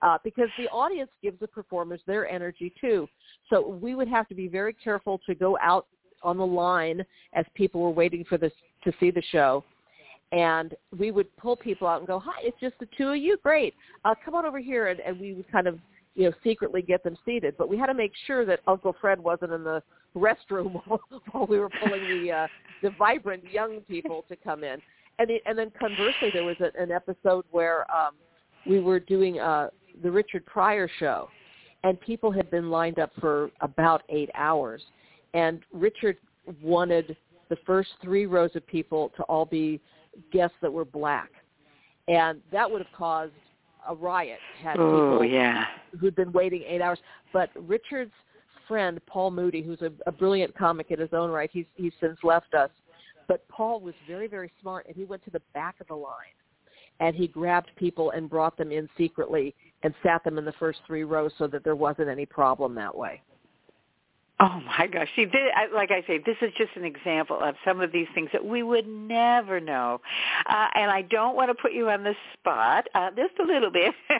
Uh, 0.00 0.16
because 0.24 0.48
the 0.56 0.66
audience 0.68 1.10
gives 1.22 1.38
the 1.40 1.46
performers 1.46 2.00
their 2.06 2.26
energy 2.26 2.72
too. 2.80 3.06
So 3.50 3.68
we 3.68 3.94
would 3.94 4.08
have 4.08 4.26
to 4.28 4.34
be 4.34 4.48
very 4.48 4.72
careful 4.72 5.20
to 5.26 5.34
go 5.34 5.58
out 5.60 5.86
on 6.22 6.38
the 6.38 6.46
line 6.46 7.04
as 7.34 7.44
people 7.54 7.82
were 7.82 7.90
waiting 7.90 8.24
for 8.24 8.38
this 8.38 8.52
to 8.84 8.92
see 8.98 9.10
the 9.10 9.22
show. 9.30 9.62
And 10.32 10.74
we 10.98 11.10
would 11.10 11.34
pull 11.36 11.54
people 11.54 11.86
out 11.86 11.98
and 11.98 12.08
go, 12.08 12.18
hi, 12.18 12.32
it's 12.40 12.58
just 12.60 12.74
the 12.80 12.88
two 12.96 13.08
of 13.08 13.16
you. 13.18 13.36
Great. 13.42 13.74
Uh, 14.04 14.14
come 14.24 14.34
on 14.34 14.46
over 14.46 14.58
here. 14.58 14.88
And, 14.88 15.00
and 15.00 15.20
we 15.20 15.34
would 15.34 15.50
kind 15.52 15.66
of 15.66 15.78
you 16.14 16.24
know, 16.24 16.32
secretly 16.42 16.82
get 16.82 17.02
them 17.02 17.16
seated. 17.24 17.56
But 17.58 17.68
we 17.68 17.76
had 17.76 17.86
to 17.86 17.94
make 17.94 18.12
sure 18.26 18.44
that 18.46 18.60
Uncle 18.66 18.94
Fred 19.00 19.18
wasn't 19.20 19.52
in 19.52 19.64
the 19.64 19.82
restroom 20.16 20.80
while 20.86 21.46
we 21.46 21.58
were 21.58 21.70
pulling 21.82 22.02
the 22.02 22.32
uh, 22.32 22.46
the 22.82 22.90
vibrant 22.98 23.42
young 23.50 23.80
people 23.82 24.24
to 24.28 24.36
come 24.36 24.62
in. 24.62 24.80
And 25.18 25.28
the, 25.28 25.38
and 25.46 25.58
then 25.58 25.70
conversely, 25.78 26.30
there 26.32 26.44
was 26.44 26.56
a, 26.60 26.70
an 26.80 26.90
episode 26.90 27.44
where 27.50 27.90
um, 27.94 28.14
we 28.66 28.80
were 28.80 29.00
doing 29.00 29.38
uh, 29.38 29.70
the 30.02 30.10
Richard 30.10 30.44
Pryor 30.46 30.88
show, 30.98 31.28
and 31.82 32.00
people 32.00 32.30
had 32.30 32.50
been 32.50 32.70
lined 32.70 32.98
up 32.98 33.10
for 33.20 33.50
about 33.60 34.02
eight 34.08 34.30
hours, 34.34 34.82
and 35.34 35.60
Richard 35.72 36.16
wanted 36.62 37.16
the 37.48 37.56
first 37.64 37.90
three 38.02 38.26
rows 38.26 38.50
of 38.54 38.66
people 38.66 39.12
to 39.16 39.22
all 39.24 39.44
be 39.44 39.80
guests 40.32 40.56
that 40.62 40.72
were 40.72 40.84
black, 40.84 41.30
and 42.08 42.40
that 42.50 42.68
would 42.68 42.82
have 42.82 42.92
caused 42.96 43.32
a 43.88 43.94
riot 43.94 44.38
had 44.62 44.78
oh, 44.78 45.18
people 45.18 45.24
yeah. 45.24 45.64
who'd 46.00 46.14
been 46.14 46.32
waiting 46.32 46.62
eight 46.66 46.80
hours. 46.80 46.98
But 47.32 47.50
Richard's 47.54 48.12
friend 48.66 49.00
Paul 49.06 49.30
Mooney, 49.30 49.62
who's 49.62 49.82
a, 49.82 49.90
a 50.06 50.12
brilliant 50.12 50.56
comic 50.56 50.90
in 50.90 50.98
his 50.98 51.10
own 51.12 51.30
right, 51.30 51.50
he's 51.52 51.66
he's 51.74 51.92
since 52.00 52.18
left 52.22 52.54
us. 52.54 52.70
But 53.28 53.46
Paul 53.48 53.80
was 53.80 53.94
very 54.06 54.28
very 54.28 54.50
smart, 54.60 54.86
and 54.86 54.96
he 54.96 55.04
went 55.04 55.24
to 55.24 55.30
the 55.30 55.42
back 55.52 55.76
of 55.80 55.86
the 55.88 55.94
line, 55.94 56.34
and 57.00 57.14
he 57.14 57.26
grabbed 57.26 57.70
people 57.76 58.10
and 58.10 58.28
brought 58.28 58.56
them 58.56 58.72
in 58.72 58.88
secretly 58.96 59.54
and 59.82 59.94
sat 60.02 60.24
them 60.24 60.38
in 60.38 60.44
the 60.44 60.52
first 60.52 60.80
three 60.86 61.04
rows 61.04 61.32
so 61.38 61.46
that 61.46 61.64
there 61.64 61.76
wasn't 61.76 62.08
any 62.08 62.26
problem 62.26 62.74
that 62.74 62.94
way. 62.94 63.20
Oh 64.40 64.60
my 64.66 64.88
gosh! 64.88 65.06
See, 65.14 65.26
this, 65.26 65.52
like 65.72 65.92
I 65.92 66.02
say, 66.08 66.18
this 66.18 66.36
is 66.42 66.50
just 66.58 66.72
an 66.74 66.84
example 66.84 67.38
of 67.40 67.54
some 67.64 67.80
of 67.80 67.92
these 67.92 68.08
things 68.16 68.30
that 68.32 68.44
we 68.44 68.64
would 68.64 68.86
never 68.88 69.60
know. 69.60 70.00
Uh, 70.46 70.66
and 70.74 70.90
I 70.90 71.02
don't 71.02 71.36
want 71.36 71.50
to 71.50 71.54
put 71.54 71.72
you 71.72 71.88
on 71.88 72.02
the 72.02 72.14
spot, 72.32 72.88
uh, 72.96 73.10
just 73.12 73.34
a 73.38 73.44
little 73.44 73.70
bit, 73.70 73.94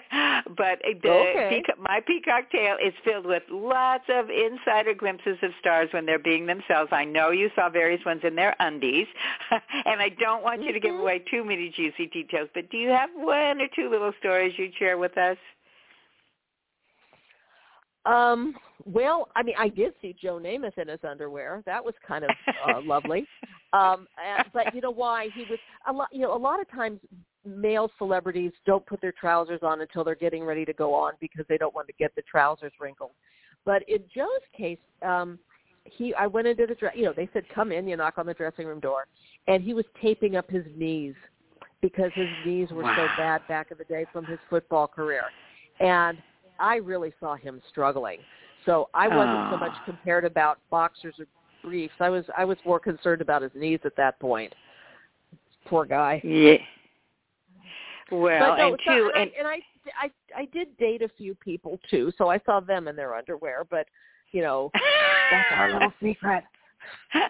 but 0.57 0.79
the 1.03 1.11
okay. 1.11 1.49
peacock, 1.51 1.79
my 1.81 1.99
peacock 2.07 2.49
tale 2.53 2.77
is 2.83 2.95
filled 3.05 3.27
with 3.27 3.43
lots 3.51 4.05
of 4.09 4.27
insider 4.31 4.95
glimpses 4.95 5.37
of 5.43 5.51
stars 5.59 5.89
when 5.91 6.07
they're 6.07 6.21
being 6.21 6.47
themselves. 6.47 6.91
I 6.93 7.05
know 7.05 7.31
you 7.33 7.51
saw 7.57 7.69
various 7.69 8.05
ones 8.07 8.21
in 8.23 8.37
their 8.37 8.55
undies, 8.61 9.09
and 9.51 10.01
I 10.01 10.11
don't 10.21 10.45
want 10.45 10.63
you 10.63 10.73
to 10.73 10.79
give 10.79 10.93
Mhm. 10.95 11.01
away 11.01 11.19
too 11.29 11.45
many 11.45 11.71
juicy 11.71 12.07
details. 12.07 12.49
But 12.55 12.71
do 12.71 12.77
you 12.77 12.91
have 12.91 13.11
one 13.17 13.61
or 13.61 13.67
two 13.75 13.91
little 13.91 14.13
stories 14.21 14.57
you'd 14.57 14.77
share 14.77 14.97
with 14.97 15.19
us? 15.19 15.37
Um, 18.07 18.55
well, 18.85 19.29
I 19.35 19.43
mean, 19.43 19.55
I 19.59 19.69
did 19.69 19.95
see 20.03 20.15
Joe 20.21 20.39
Namath 20.39 20.77
in 20.79 20.89
his 20.89 21.01
underwear. 21.09 21.63
That 21.65 21.85
was 21.85 21.95
kind 22.07 22.25
of 22.25 22.31
uh, 22.69 22.81
lovely. 22.85 23.27
Um, 23.73 24.07
but 24.53 24.75
you 24.75 24.81
know 24.81 24.91
why 24.91 25.29
he 25.35 25.45
was 25.49 25.59
a 25.89 25.93
lot. 25.93 26.09
You 26.13 26.21
know, 26.21 26.37
a 26.37 26.39
lot 26.39 26.61
of 26.61 26.71
times 26.71 27.01
male 27.47 27.91
celebrities 27.99 28.53
don't 28.67 28.85
put 28.87 29.01
their 29.01 29.13
trousers 29.13 29.61
on 29.63 29.81
until 29.81 30.05
they're 30.05 30.15
getting 30.15 30.45
ready 30.45 30.65
to 30.65 30.73
go 30.73 30.95
on 30.95 31.13
because 31.21 31.45
they 31.49 31.59
don't 31.59 31.75
want 31.75 31.87
to 31.87 31.93
get 31.99 32.15
the 32.15 32.23
trousers 32.23 32.73
wrinkled. 32.81 33.11
But 33.65 33.83
in 33.89 34.01
Joe's 34.15 34.29
case, 34.57 34.79
um, 35.03 35.39
he 35.85 36.15
I 36.15 36.27
went 36.27 36.47
into 36.47 36.67
the 36.67 36.75
dress. 36.75 36.95
You 36.97 37.05
know, 37.05 37.15
they 37.15 37.29
said 37.33 37.45
come 37.55 37.73
in. 37.73 37.89
You 37.89 37.97
knock 37.97 38.15
on 38.19 38.27
the 38.27 38.35
dressing 38.35 38.67
room 38.67 38.81
door, 38.81 39.07
and 39.49 39.63
he 39.63 39.73
was 39.73 39.85
taping 40.01 40.37
up 40.37 40.51
his 40.51 40.65
knees 40.77 41.15
because 41.81 42.11
his 42.15 42.29
knees 42.47 42.69
were 42.71 42.83
so 42.97 43.07
bad 43.17 43.43
back 43.49 43.71
in 43.71 43.79
the 43.79 43.85
day 43.85 44.07
from 44.13 44.25
his 44.25 44.39
football 44.49 44.87
career, 44.87 45.23
and 45.81 46.19
I 46.59 46.77
really 46.77 47.13
saw 47.21 47.35
him 47.37 47.61
struggling. 47.69 48.19
So 48.65 48.89
I 48.95 49.09
wasn't 49.09 49.51
so 49.51 49.57
Oh. 49.57 49.59
much 49.59 49.73
ah. 49.75 49.83
compared 49.85 50.25
about 50.25 50.59
boxers 50.71 51.15
or 51.19 51.27
briefs. 51.63 51.95
I 52.01 52.09
was 52.09 52.25
I 52.37 52.45
was 52.45 52.59
more 52.65 52.81
concerned 52.81 53.21
about 53.21 53.43
his 53.43 53.53
knees 53.55 53.81
at 53.85 53.97
that 53.97 54.19
point. 54.19 54.55
Poor 55.67 55.85
guy. 55.85 56.21
Yeah. 56.25 56.57
Well, 58.11 58.57
no, 58.57 58.69
and 58.69 58.81
so, 58.85 59.11
and 59.11 59.31
I, 59.31 59.33
and 59.39 59.49
I 59.49 59.63
I 59.99 60.11
I 60.37 60.45
did 60.47 60.77
date 60.77 61.03
a 61.03 61.09
few 61.09 61.35
people 61.35 61.81
too, 61.91 62.13
so 62.17 62.29
I 62.29 62.39
saw 62.47 62.61
them 62.61 62.89
in 62.89 62.97
their 62.97 63.15
underwear. 63.15 63.65
But 63.69 63.87
you 64.33 64.43
know, 64.43 64.71
that's 65.31 65.53
our 65.53 65.73
little 65.73 65.93
secret. 66.03 66.45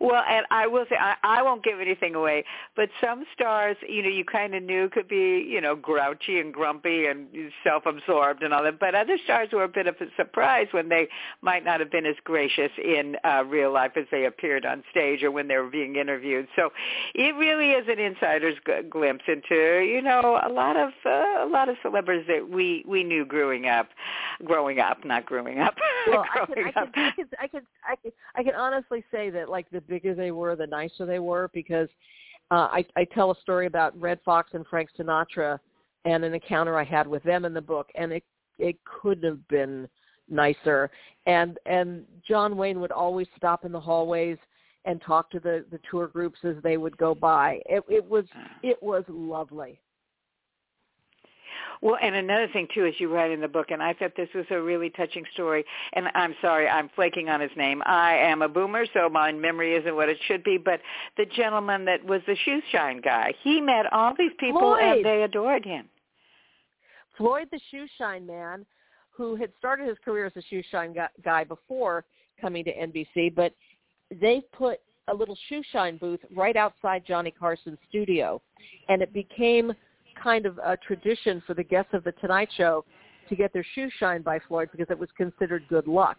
well, 0.00 0.22
and 0.28 0.46
I 0.50 0.66
will 0.66 0.84
say 0.88 0.96
I, 0.98 1.14
I 1.22 1.42
won't 1.42 1.62
give 1.62 1.80
anything 1.80 2.14
away, 2.14 2.44
but 2.76 2.88
some 3.00 3.24
stars, 3.34 3.76
you 3.86 4.02
know, 4.02 4.08
you 4.08 4.24
kind 4.24 4.54
of 4.54 4.62
knew 4.62 4.88
could 4.88 5.08
be, 5.08 5.46
you 5.48 5.60
know, 5.60 5.76
grouchy 5.76 6.40
and 6.40 6.52
grumpy 6.52 7.06
and 7.06 7.26
self-absorbed 7.64 8.42
and 8.42 8.54
all 8.54 8.62
that. 8.62 8.78
But 8.78 8.94
other 8.94 9.18
stars 9.24 9.48
were 9.52 9.64
a 9.64 9.68
bit 9.68 9.86
of 9.86 9.96
a 10.00 10.06
surprise 10.16 10.68
when 10.70 10.88
they 10.88 11.08
might 11.42 11.64
not 11.64 11.80
have 11.80 11.90
been 11.90 12.06
as 12.06 12.16
gracious 12.24 12.70
in 12.82 13.16
uh, 13.24 13.44
real 13.44 13.72
life 13.72 13.92
as 13.96 14.06
they 14.10 14.24
appeared 14.24 14.64
on 14.64 14.82
stage 14.90 15.22
or 15.22 15.30
when 15.30 15.48
they 15.48 15.56
were 15.56 15.70
being 15.70 15.96
interviewed. 15.96 16.48
So 16.56 16.70
it 17.14 17.34
really 17.36 17.72
is 17.72 17.86
an 17.88 17.98
insider's 17.98 18.56
g- 18.66 18.88
glimpse 18.88 19.24
into, 19.28 19.84
you 19.84 20.02
know, 20.02 20.40
a 20.42 20.48
lot 20.48 20.76
of 20.76 20.90
uh, 21.04 21.44
a 21.44 21.48
lot 21.50 21.68
of 21.68 21.76
celebrities 21.82 22.26
that 22.28 22.48
we 22.48 22.84
we 22.86 23.04
knew 23.04 23.24
growing 23.24 23.66
up, 23.66 23.88
growing 24.44 24.80
up, 24.80 25.04
not 25.04 25.26
growing 25.26 25.60
up. 25.60 25.74
well, 26.06 26.24
I 26.34 26.46
can, 26.46 26.58
I 26.58 26.62
can, 26.62 26.74
I 26.96 27.10
can, 27.10 27.26
I 27.40 27.46
can, 27.46 27.62
I 27.88 27.96
can, 27.96 28.12
I 28.36 28.42
can 28.42 28.54
honestly 28.54 29.04
say 29.10 29.30
that 29.30 29.49
like 29.50 29.70
the 29.70 29.80
bigger 29.80 30.14
they 30.14 30.30
were, 30.30 30.56
the 30.56 30.66
nicer 30.66 31.06
they 31.06 31.18
were 31.18 31.50
because 31.52 31.88
uh, 32.50 32.68
I, 32.72 32.84
I 32.96 33.04
tell 33.04 33.30
a 33.30 33.40
story 33.40 33.66
about 33.66 33.98
Redd 34.00 34.20
Foxx 34.24 34.50
and 34.54 34.66
Frank 34.66 34.90
Sinatra 34.98 35.58
and 36.04 36.24
an 36.24 36.34
encounter 36.34 36.78
I 36.78 36.84
had 36.84 37.06
with 37.06 37.22
them 37.22 37.44
in 37.44 37.54
the 37.54 37.60
book, 37.60 37.88
and 37.94 38.12
it 38.12 38.24
it 38.58 38.76
couldn't 38.84 39.24
have 39.24 39.46
been 39.48 39.88
nicer. 40.28 40.90
And 41.26 41.58
and 41.66 42.04
John 42.26 42.56
Wayne 42.56 42.80
would 42.80 42.92
always 42.92 43.26
stop 43.36 43.64
in 43.64 43.72
the 43.72 43.80
hallways 43.80 44.38
and 44.84 45.00
talk 45.02 45.30
to 45.30 45.40
the 45.40 45.64
the 45.70 45.80
tour 45.90 46.08
groups 46.08 46.38
as 46.44 46.56
they 46.62 46.76
would 46.76 46.96
go 46.96 47.14
by. 47.14 47.60
It, 47.66 47.84
it 47.88 48.08
was 48.08 48.24
it 48.62 48.82
was 48.82 49.04
lovely. 49.08 49.80
Well, 51.82 51.96
and 52.02 52.14
another 52.14 52.48
thing 52.52 52.68
too, 52.74 52.84
as 52.84 52.94
you 52.98 53.12
write 53.12 53.30
in 53.30 53.40
the 53.40 53.48
book, 53.48 53.70
and 53.70 53.82
I 53.82 53.94
thought 53.94 54.12
this 54.16 54.28
was 54.34 54.44
a 54.50 54.60
really 54.60 54.90
touching 54.90 55.24
story. 55.32 55.64
And 55.94 56.06
I'm 56.14 56.34
sorry, 56.40 56.68
I'm 56.68 56.90
flaking 56.94 57.28
on 57.28 57.40
his 57.40 57.50
name. 57.56 57.82
I 57.86 58.16
am 58.16 58.42
a 58.42 58.48
boomer, 58.48 58.84
so 58.92 59.08
my 59.08 59.32
memory 59.32 59.74
isn't 59.74 59.94
what 59.94 60.08
it 60.08 60.18
should 60.26 60.44
be. 60.44 60.58
But 60.58 60.80
the 61.16 61.26
gentleman 61.36 61.84
that 61.86 62.04
was 62.04 62.20
the 62.26 62.36
shoe 62.44 62.60
shine 62.72 63.00
guy, 63.00 63.32
he 63.42 63.60
met 63.60 63.92
all 63.92 64.14
these 64.18 64.32
people 64.38 64.60
Floyd. 64.60 64.82
and 64.82 65.04
they 65.04 65.22
adored 65.22 65.64
him. 65.64 65.88
Floyd, 67.16 67.48
the 67.50 67.60
shoe 67.70 67.86
shine 67.98 68.26
man, 68.26 68.64
who 69.10 69.36
had 69.36 69.50
started 69.58 69.86
his 69.88 69.98
career 70.04 70.26
as 70.26 70.32
a 70.36 70.42
shoe 70.48 70.62
shine 70.70 70.94
guy 71.22 71.44
before 71.44 72.04
coming 72.40 72.64
to 72.64 72.74
NBC, 72.74 73.34
but 73.34 73.52
they 74.20 74.42
put 74.52 74.80
a 75.08 75.14
little 75.14 75.36
shoe 75.48 75.62
shine 75.72 75.96
booth 75.96 76.20
right 76.34 76.56
outside 76.56 77.04
Johnny 77.06 77.30
Carson's 77.30 77.78
studio, 77.88 78.40
and 78.88 79.02
it 79.02 79.12
became 79.12 79.72
kind 80.22 80.46
of 80.46 80.58
a 80.58 80.76
tradition 80.76 81.42
for 81.46 81.54
the 81.54 81.62
guests 81.62 81.94
of 81.94 82.04
the 82.04 82.12
Tonight 82.12 82.48
Show 82.56 82.84
to 83.28 83.36
get 83.36 83.52
their 83.52 83.64
shoes 83.74 83.92
shined 83.98 84.24
by 84.24 84.38
Floyd 84.48 84.68
because 84.72 84.88
it 84.90 84.98
was 84.98 85.08
considered 85.16 85.64
good 85.68 85.86
luck. 85.86 86.18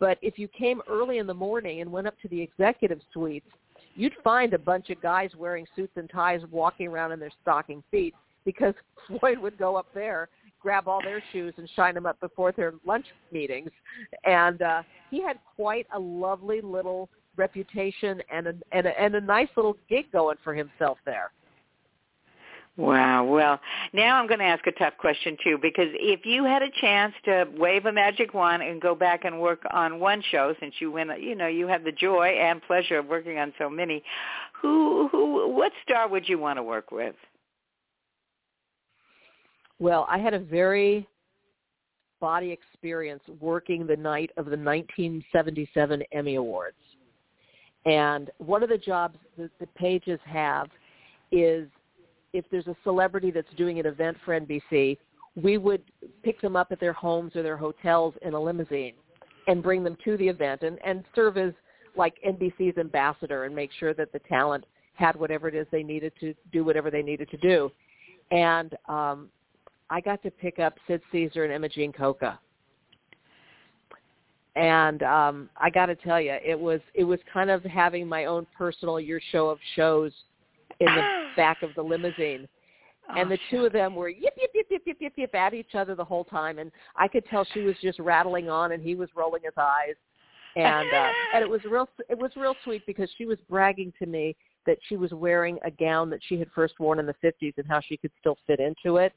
But 0.00 0.18
if 0.22 0.38
you 0.38 0.48
came 0.48 0.80
early 0.88 1.18
in 1.18 1.26
the 1.26 1.34
morning 1.34 1.80
and 1.80 1.90
went 1.90 2.06
up 2.06 2.18
to 2.22 2.28
the 2.28 2.40
executive 2.40 3.00
suites, 3.12 3.46
you'd 3.94 4.14
find 4.22 4.54
a 4.54 4.58
bunch 4.58 4.90
of 4.90 5.00
guys 5.00 5.30
wearing 5.36 5.66
suits 5.76 5.92
and 5.96 6.08
ties 6.10 6.40
walking 6.50 6.88
around 6.88 7.12
in 7.12 7.20
their 7.20 7.32
stocking 7.42 7.82
feet 7.90 8.14
because 8.44 8.74
Floyd 9.06 9.38
would 9.38 9.58
go 9.58 9.76
up 9.76 9.86
there, 9.94 10.28
grab 10.60 10.88
all 10.88 11.02
their 11.02 11.22
shoes 11.32 11.54
and 11.58 11.68
shine 11.76 11.94
them 11.94 12.06
up 12.06 12.18
before 12.20 12.52
their 12.52 12.74
lunch 12.86 13.06
meetings. 13.32 13.70
And 14.24 14.62
uh, 14.62 14.82
he 15.10 15.22
had 15.22 15.38
quite 15.56 15.86
a 15.94 15.98
lovely 15.98 16.60
little 16.60 17.08
reputation 17.36 18.22
and 18.32 18.46
a, 18.46 18.54
and 18.72 18.86
a, 18.86 19.00
and 19.00 19.14
a 19.14 19.20
nice 19.20 19.48
little 19.56 19.76
gig 19.88 20.10
going 20.12 20.36
for 20.42 20.54
himself 20.54 20.98
there. 21.04 21.32
Wow. 22.76 23.24
Well, 23.24 23.60
now 23.92 24.16
I'm 24.16 24.26
going 24.26 24.40
to 24.40 24.46
ask 24.46 24.66
a 24.66 24.72
tough 24.72 24.94
question 24.98 25.36
too, 25.44 25.58
because 25.62 25.88
if 25.92 26.26
you 26.26 26.44
had 26.44 26.62
a 26.62 26.70
chance 26.80 27.14
to 27.24 27.46
wave 27.56 27.86
a 27.86 27.92
magic 27.92 28.34
wand 28.34 28.62
and 28.62 28.80
go 28.80 28.96
back 28.96 29.24
and 29.24 29.40
work 29.40 29.62
on 29.70 30.00
one 30.00 30.22
show, 30.32 30.54
since 30.58 30.74
you 30.80 30.90
win, 30.90 31.10
you 31.20 31.36
know, 31.36 31.46
you 31.46 31.68
have 31.68 31.84
the 31.84 31.92
joy 31.92 32.30
and 32.30 32.60
pleasure 32.62 32.98
of 32.98 33.06
working 33.06 33.38
on 33.38 33.52
so 33.58 33.70
many, 33.70 34.02
who, 34.60 35.08
who, 35.12 35.54
what 35.54 35.70
star 35.84 36.08
would 36.08 36.28
you 36.28 36.38
want 36.38 36.58
to 36.58 36.64
work 36.64 36.90
with? 36.90 37.14
Well, 39.78 40.06
I 40.10 40.18
had 40.18 40.34
a 40.34 40.40
very 40.40 41.06
body 42.20 42.50
experience 42.50 43.22
working 43.38 43.86
the 43.86 43.96
night 43.96 44.30
of 44.36 44.46
the 44.46 44.56
1977 44.56 46.02
Emmy 46.10 46.36
Awards. 46.36 46.76
And 47.86 48.30
one 48.38 48.62
of 48.62 48.68
the 48.68 48.78
jobs 48.78 49.18
that 49.36 49.50
the 49.60 49.66
pages 49.76 50.18
have 50.24 50.68
is 51.30 51.68
if 52.34 52.44
there's 52.50 52.66
a 52.66 52.76
celebrity 52.82 53.30
that's 53.30 53.48
doing 53.56 53.78
an 53.78 53.86
event 53.86 54.16
for 54.24 54.38
NBC, 54.38 54.98
we 55.40 55.56
would 55.56 55.82
pick 56.22 56.40
them 56.40 56.56
up 56.56 56.68
at 56.72 56.80
their 56.80 56.92
homes 56.92 57.34
or 57.34 57.42
their 57.42 57.56
hotels 57.56 58.12
in 58.22 58.34
a 58.34 58.40
limousine 58.40 58.94
and 59.46 59.62
bring 59.62 59.84
them 59.84 59.96
to 60.04 60.16
the 60.16 60.28
event 60.28 60.62
and, 60.62 60.78
and 60.84 61.04
serve 61.14 61.38
as 61.38 61.52
like 61.96 62.14
NBC's 62.26 62.76
ambassador 62.76 63.44
and 63.44 63.54
make 63.54 63.70
sure 63.78 63.94
that 63.94 64.12
the 64.12 64.18
talent 64.28 64.64
had 64.94 65.16
whatever 65.16 65.48
it 65.48 65.54
is 65.54 65.66
they 65.70 65.84
needed 65.84 66.12
to 66.20 66.34
do 66.52 66.64
whatever 66.64 66.90
they 66.90 67.02
needed 67.02 67.30
to 67.30 67.36
do. 67.36 67.70
And 68.32 68.76
um, 68.88 69.28
I 69.88 70.00
got 70.00 70.20
to 70.24 70.30
pick 70.30 70.58
up 70.58 70.74
Sid 70.88 71.02
Caesar 71.12 71.44
and 71.44 71.52
Imogene 71.52 71.92
Coca. 71.92 72.38
And 74.56 75.02
um, 75.04 75.50
I 75.56 75.70
got 75.70 75.86
to 75.86 75.96
tell 75.96 76.20
you, 76.20 76.36
it 76.44 76.58
was 76.58 76.80
it 76.94 77.04
was 77.04 77.18
kind 77.32 77.50
of 77.50 77.64
having 77.64 78.08
my 78.08 78.26
own 78.26 78.46
personal 78.56 79.00
your 79.00 79.20
show 79.32 79.48
of 79.48 79.58
shows 79.74 80.12
in 80.80 80.86
the 80.86 81.02
back 81.36 81.62
of 81.62 81.70
the 81.74 81.82
limousine. 81.82 82.48
And 83.16 83.26
oh, 83.26 83.28
the 83.30 83.38
two 83.50 83.66
of 83.66 83.72
them 83.72 83.94
were 83.94 84.08
yip 84.08 84.34
yip 84.40 84.50
yip 84.54 84.66
yip 84.70 84.82
yip 84.86 84.96
yip 85.00 85.12
yip 85.16 85.34
at 85.34 85.52
each 85.52 85.74
other 85.74 85.94
the 85.94 86.04
whole 86.04 86.24
time, 86.24 86.58
and 86.58 86.72
I 86.96 87.06
could 87.06 87.26
tell 87.26 87.46
she 87.52 87.60
was 87.60 87.76
just 87.82 87.98
rattling 87.98 88.48
on, 88.48 88.72
and 88.72 88.82
he 88.82 88.94
was 88.94 89.10
rolling 89.14 89.42
his 89.44 89.52
eyes, 89.58 89.94
and 90.56 90.88
uh, 90.90 91.10
and 91.34 91.42
it 91.42 91.48
was 91.48 91.60
real 91.70 91.88
it 92.08 92.18
was 92.18 92.30
real 92.34 92.54
sweet 92.64 92.86
because 92.86 93.10
she 93.18 93.26
was 93.26 93.38
bragging 93.50 93.92
to 93.98 94.06
me 94.06 94.34
that 94.66 94.78
she 94.88 94.96
was 94.96 95.12
wearing 95.12 95.58
a 95.64 95.70
gown 95.70 96.08
that 96.10 96.20
she 96.26 96.38
had 96.38 96.48
first 96.54 96.80
worn 96.80 96.98
in 96.98 97.04
the 97.04 97.14
50s 97.22 97.52
and 97.58 97.66
how 97.68 97.80
she 97.80 97.98
could 97.98 98.10
still 98.18 98.38
fit 98.46 98.60
into 98.60 98.96
it. 98.96 99.12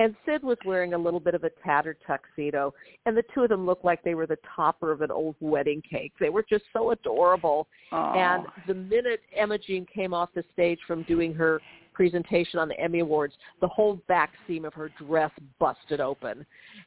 And 0.00 0.16
Sid 0.24 0.42
was 0.42 0.56
wearing 0.64 0.94
a 0.94 0.98
little 0.98 1.20
bit 1.20 1.34
of 1.34 1.44
a 1.44 1.50
tattered 1.62 1.98
tuxedo, 2.06 2.72
and 3.04 3.14
the 3.14 3.22
two 3.34 3.42
of 3.42 3.50
them 3.50 3.66
looked 3.66 3.84
like 3.84 4.02
they 4.02 4.14
were 4.14 4.26
the 4.26 4.38
topper 4.56 4.92
of 4.92 5.02
an 5.02 5.10
old 5.10 5.36
wedding 5.40 5.82
cake. 5.82 6.14
They 6.18 6.30
were 6.30 6.42
just 6.48 6.64
so 6.72 6.92
adorable. 6.92 7.68
Aww. 7.92 8.16
And 8.16 8.46
the 8.66 8.72
minute 8.72 9.20
Imogene 9.38 9.86
came 9.94 10.14
off 10.14 10.30
the 10.34 10.42
stage 10.54 10.78
from 10.86 11.02
doing 11.02 11.34
her 11.34 11.60
presentation 11.92 12.58
on 12.58 12.66
the 12.66 12.80
Emmy 12.80 13.00
Awards, 13.00 13.34
the 13.60 13.68
whole 13.68 14.00
back 14.08 14.30
seam 14.46 14.64
of 14.64 14.72
her 14.72 14.90
dress 15.06 15.32
busted 15.58 16.00
open, 16.00 16.46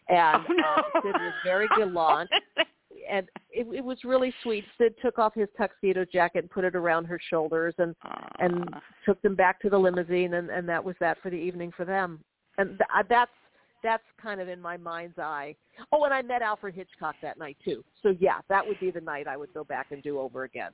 and 0.09 0.43
oh, 0.49 0.53
no. 0.53 0.63
uh, 0.63 1.01
Sid 1.03 1.13
was 1.13 1.33
very 1.45 1.67
gallant. 1.77 2.31
and 3.07 3.27
it, 3.51 3.67
it 3.71 3.85
was 3.85 3.99
really 4.03 4.33
sweet. 4.41 4.65
Sid 4.79 4.95
took 5.03 5.19
off 5.19 5.35
his 5.35 5.49
tuxedo 5.55 6.03
jacket 6.03 6.39
and 6.39 6.49
put 6.49 6.63
it 6.63 6.75
around 6.75 7.05
her 7.05 7.19
shoulders, 7.29 7.75
and 7.77 7.93
Aww. 8.07 8.31
and 8.39 8.75
took 9.05 9.21
them 9.21 9.35
back 9.35 9.61
to 9.61 9.69
the 9.69 9.77
limousine, 9.77 10.33
and 10.33 10.49
and 10.49 10.67
that 10.67 10.83
was 10.83 10.95
that 10.99 11.19
for 11.21 11.29
the 11.29 11.37
evening 11.37 11.71
for 11.77 11.85
them 11.85 12.19
and 12.57 12.69
th- 12.69 12.81
uh, 12.95 13.03
that's 13.09 13.31
that's 13.83 14.03
kind 14.21 14.39
of 14.39 14.47
in 14.47 14.61
my 14.61 14.77
mind's 14.77 15.19
eye. 15.19 15.55
Oh, 15.91 16.05
and 16.05 16.13
I 16.13 16.21
met 16.21 16.41
Alfred 16.41 16.73
Hitchcock 16.73 17.15
that 17.21 17.37
night 17.37 17.57
too. 17.63 17.83
So 18.01 18.15
yeah, 18.19 18.39
that 18.49 18.65
would 18.65 18.79
be 18.79 18.91
the 18.91 19.01
night 19.01 19.27
I 19.27 19.37
would 19.37 19.53
go 19.53 19.63
back 19.63 19.87
and 19.91 20.01
do 20.01 20.19
over 20.19 20.43
again. 20.43 20.71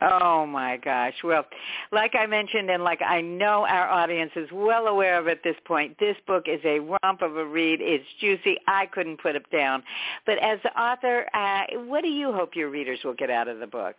Oh 0.00 0.46
my 0.46 0.76
gosh. 0.76 1.14
Well, 1.24 1.44
like 1.90 2.14
I 2.14 2.26
mentioned 2.26 2.70
and 2.70 2.84
like 2.84 3.02
I 3.02 3.20
know 3.20 3.66
our 3.68 3.88
audience 3.88 4.30
is 4.36 4.48
well 4.52 4.86
aware 4.86 5.18
of 5.18 5.26
at 5.26 5.42
this 5.42 5.56
point, 5.64 5.96
this 5.98 6.16
book 6.26 6.44
is 6.46 6.60
a 6.64 6.78
romp 6.78 7.20
of 7.20 7.36
a 7.36 7.44
read. 7.44 7.80
It's 7.80 8.04
juicy. 8.20 8.58
I 8.68 8.86
couldn't 8.86 9.20
put 9.20 9.34
it 9.34 9.50
down. 9.50 9.82
But 10.24 10.38
as 10.38 10.60
the 10.62 10.70
author, 10.80 11.26
uh, 11.34 11.64
what 11.86 12.02
do 12.02 12.08
you 12.08 12.32
hope 12.32 12.54
your 12.54 12.70
readers 12.70 13.00
will 13.04 13.14
get 13.14 13.28
out 13.28 13.48
of 13.48 13.58
the 13.58 13.66
book? 13.66 13.96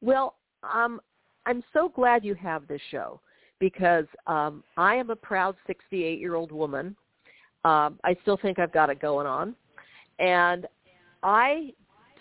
Well, 0.00 0.34
um, 0.64 1.00
I'm 1.46 1.62
so 1.72 1.88
glad 1.88 2.24
you 2.24 2.34
have 2.34 2.66
this 2.66 2.80
show 2.90 3.20
because 3.60 4.06
um, 4.26 4.62
I 4.76 4.94
am 4.96 5.10
a 5.10 5.16
proud 5.16 5.56
68-year-old 5.68 6.52
woman. 6.52 6.96
Um, 7.64 7.98
I 8.04 8.16
still 8.22 8.38
think 8.40 8.58
I've 8.58 8.72
got 8.72 8.90
it 8.90 9.00
going 9.00 9.26
on. 9.26 9.54
And 10.18 10.66
I 11.22 11.72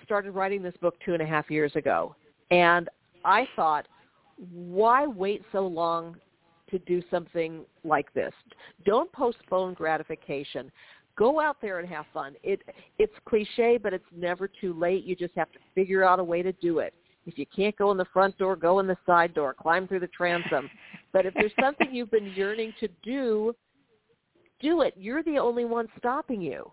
started 0.03 0.31
writing 0.31 0.63
this 0.63 0.75
book 0.81 0.95
two 1.05 1.13
and 1.13 1.21
a 1.21 1.25
half 1.25 1.49
years 1.49 1.75
ago. 1.75 2.15
And 2.51 2.89
I 3.25 3.47
thought, 3.55 3.87
why 4.51 5.05
wait 5.05 5.43
so 5.51 5.65
long 5.67 6.17
to 6.69 6.79
do 6.79 7.01
something 7.09 7.65
like 7.83 8.13
this? 8.13 8.33
Don't 8.85 9.11
postpone 9.11 9.73
gratification. 9.73 10.71
Go 11.17 11.39
out 11.39 11.57
there 11.61 11.79
and 11.79 11.89
have 11.89 12.05
fun. 12.13 12.35
It 12.43 12.61
it's 12.99 13.13
cliche, 13.27 13.79
but 13.81 13.91
it's 13.91 14.05
never 14.15 14.47
too 14.47 14.73
late. 14.73 15.03
You 15.03 15.15
just 15.15 15.33
have 15.35 15.51
to 15.53 15.59
figure 15.73 16.03
out 16.03 16.19
a 16.19 16.23
way 16.23 16.43
to 16.43 16.51
do 16.53 16.79
it. 16.79 16.93
If 17.27 17.37
you 17.37 17.45
can't 17.53 17.75
go 17.75 17.91
in 17.91 17.97
the 17.97 18.05
front 18.05 18.37
door, 18.37 18.55
go 18.55 18.79
in 18.79 18.87
the 18.87 18.97
side 19.05 19.33
door, 19.33 19.53
climb 19.53 19.87
through 19.87 19.99
the 19.99 20.07
transom. 20.07 20.69
but 21.13 21.25
if 21.25 21.33
there's 21.33 21.51
something 21.59 21.93
you've 21.93 22.09
been 22.09 22.31
yearning 22.35 22.73
to 22.79 22.87
do, 23.03 23.53
do 24.61 24.81
it. 24.81 24.93
You're 24.97 25.23
the 25.23 25.37
only 25.37 25.65
one 25.65 25.87
stopping 25.97 26.41
you. 26.41 26.71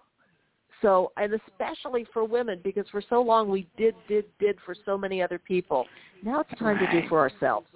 So, 0.80 1.12
and 1.16 1.34
especially 1.34 2.06
for 2.12 2.24
women, 2.24 2.60
because 2.62 2.86
for 2.90 3.02
so 3.08 3.20
long 3.20 3.48
we 3.48 3.66
did, 3.76 3.94
did, 4.06 4.26
did 4.38 4.56
for 4.64 4.76
so 4.86 4.96
many 4.96 5.20
other 5.20 5.38
people. 5.38 5.86
Now 6.22 6.40
it's 6.40 6.58
time 6.58 6.76
right. 6.76 6.92
to 6.92 7.02
do 7.02 7.08
for 7.08 7.18
ourselves. 7.18 7.66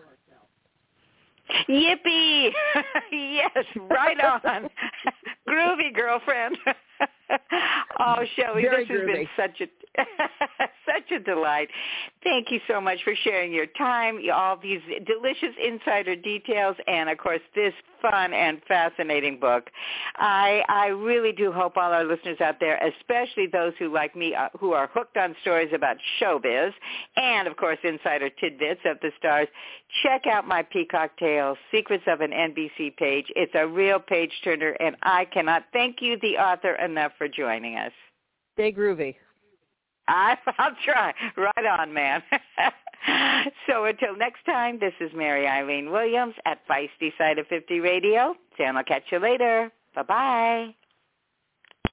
Yippee! 1.69 2.51
yes, 3.13 3.51
right 3.91 4.21
on. 4.21 4.69
groovy 5.49 5.95
girlfriend. 5.95 6.57
oh, 7.99 8.17
Shelley, 8.37 8.63
Very 8.63 8.85
this 8.85 8.97
has 8.97 9.07
been 9.07 9.29
such 9.37 9.61
a 9.63 9.78
such 10.87 11.11
a 11.13 11.21
delight. 11.21 11.69
Thank 12.23 12.51
you 12.51 12.61
so 12.69 12.81
much 12.81 12.99
for 13.05 13.15
sharing 13.25 13.53
your 13.53 13.67
time, 13.67 14.21
all 14.33 14.57
these 14.57 14.81
delicious 15.07 15.55
insider 15.65 16.17
details, 16.17 16.77
and 16.87 17.09
of 17.09 17.19
course 17.19 17.41
this 17.55 17.73
fun 18.03 18.33
and 18.33 18.61
fascinating 18.67 19.39
book. 19.39 19.71
I 20.17 20.63
I 20.69 20.87
really 20.89 21.33
do 21.33 21.53
hope 21.53 21.77
all 21.77 21.93
our 21.93 22.05
listeners 22.05 22.41
out 22.41 22.57
there, 22.61 22.79
especially 22.79 23.47
those 23.47 23.73
who 23.79 23.93
like 23.93 24.17
me, 24.17 24.35
uh, 24.35 24.49
who 24.59 24.73
are 24.73 24.89
hooked 24.93 25.17
on 25.17 25.35
stories 25.43 25.71
about 25.75 25.97
showbiz, 26.21 26.73
and 27.17 27.49
of 27.49 27.57
course 27.57 27.79
insider 27.83 28.31
tidbits 28.31 28.81
of 28.85 28.99
the 29.01 29.11
stars, 29.19 29.49
check 30.03 30.27
out 30.27 30.47
my 30.47 30.63
Peacock 30.63 31.17
Tales, 31.19 31.59
Secrets 31.73 32.05
of 32.07 32.21
an 32.21 32.31
NBC 32.31 32.97
page. 32.97 33.27
It's 33.37 33.53
a 33.55 33.67
real 33.67 33.99
page 33.99 34.33
turner, 34.45 34.77
and 34.81 34.97
I 35.03 35.25
cannot 35.27 35.65
thank 35.73 35.97
you, 36.01 36.19
the 36.21 36.37
author, 36.39 36.75
enough 36.75 37.13
for 37.19 37.29
joining 37.29 37.77
us. 37.77 37.93
stay 38.55 38.73
groovy. 38.73 39.17
I, 40.09 40.37
I'll 40.59 40.77
try. 40.85 41.15
Right 41.37 41.67
on, 41.81 41.93
man. 41.93 42.23
so 43.69 43.85
until 43.85 44.17
next 44.17 44.45
time, 44.45 44.79
this 44.81 44.95
is 45.01 45.11
Mary 45.15 45.47
Eileen 45.47 45.91
Williams 45.91 46.35
at 46.45 46.67
Feisty 46.67 47.13
Side 47.17 47.39
of 47.39 47.47
50 47.47 47.81
Radio. 47.81 48.35
Sam, 48.57 48.77
I'll 48.77 48.85
catch 48.85 49.05
you 49.13 49.19
later. 49.19 49.71
Bye-bye. 49.95 50.75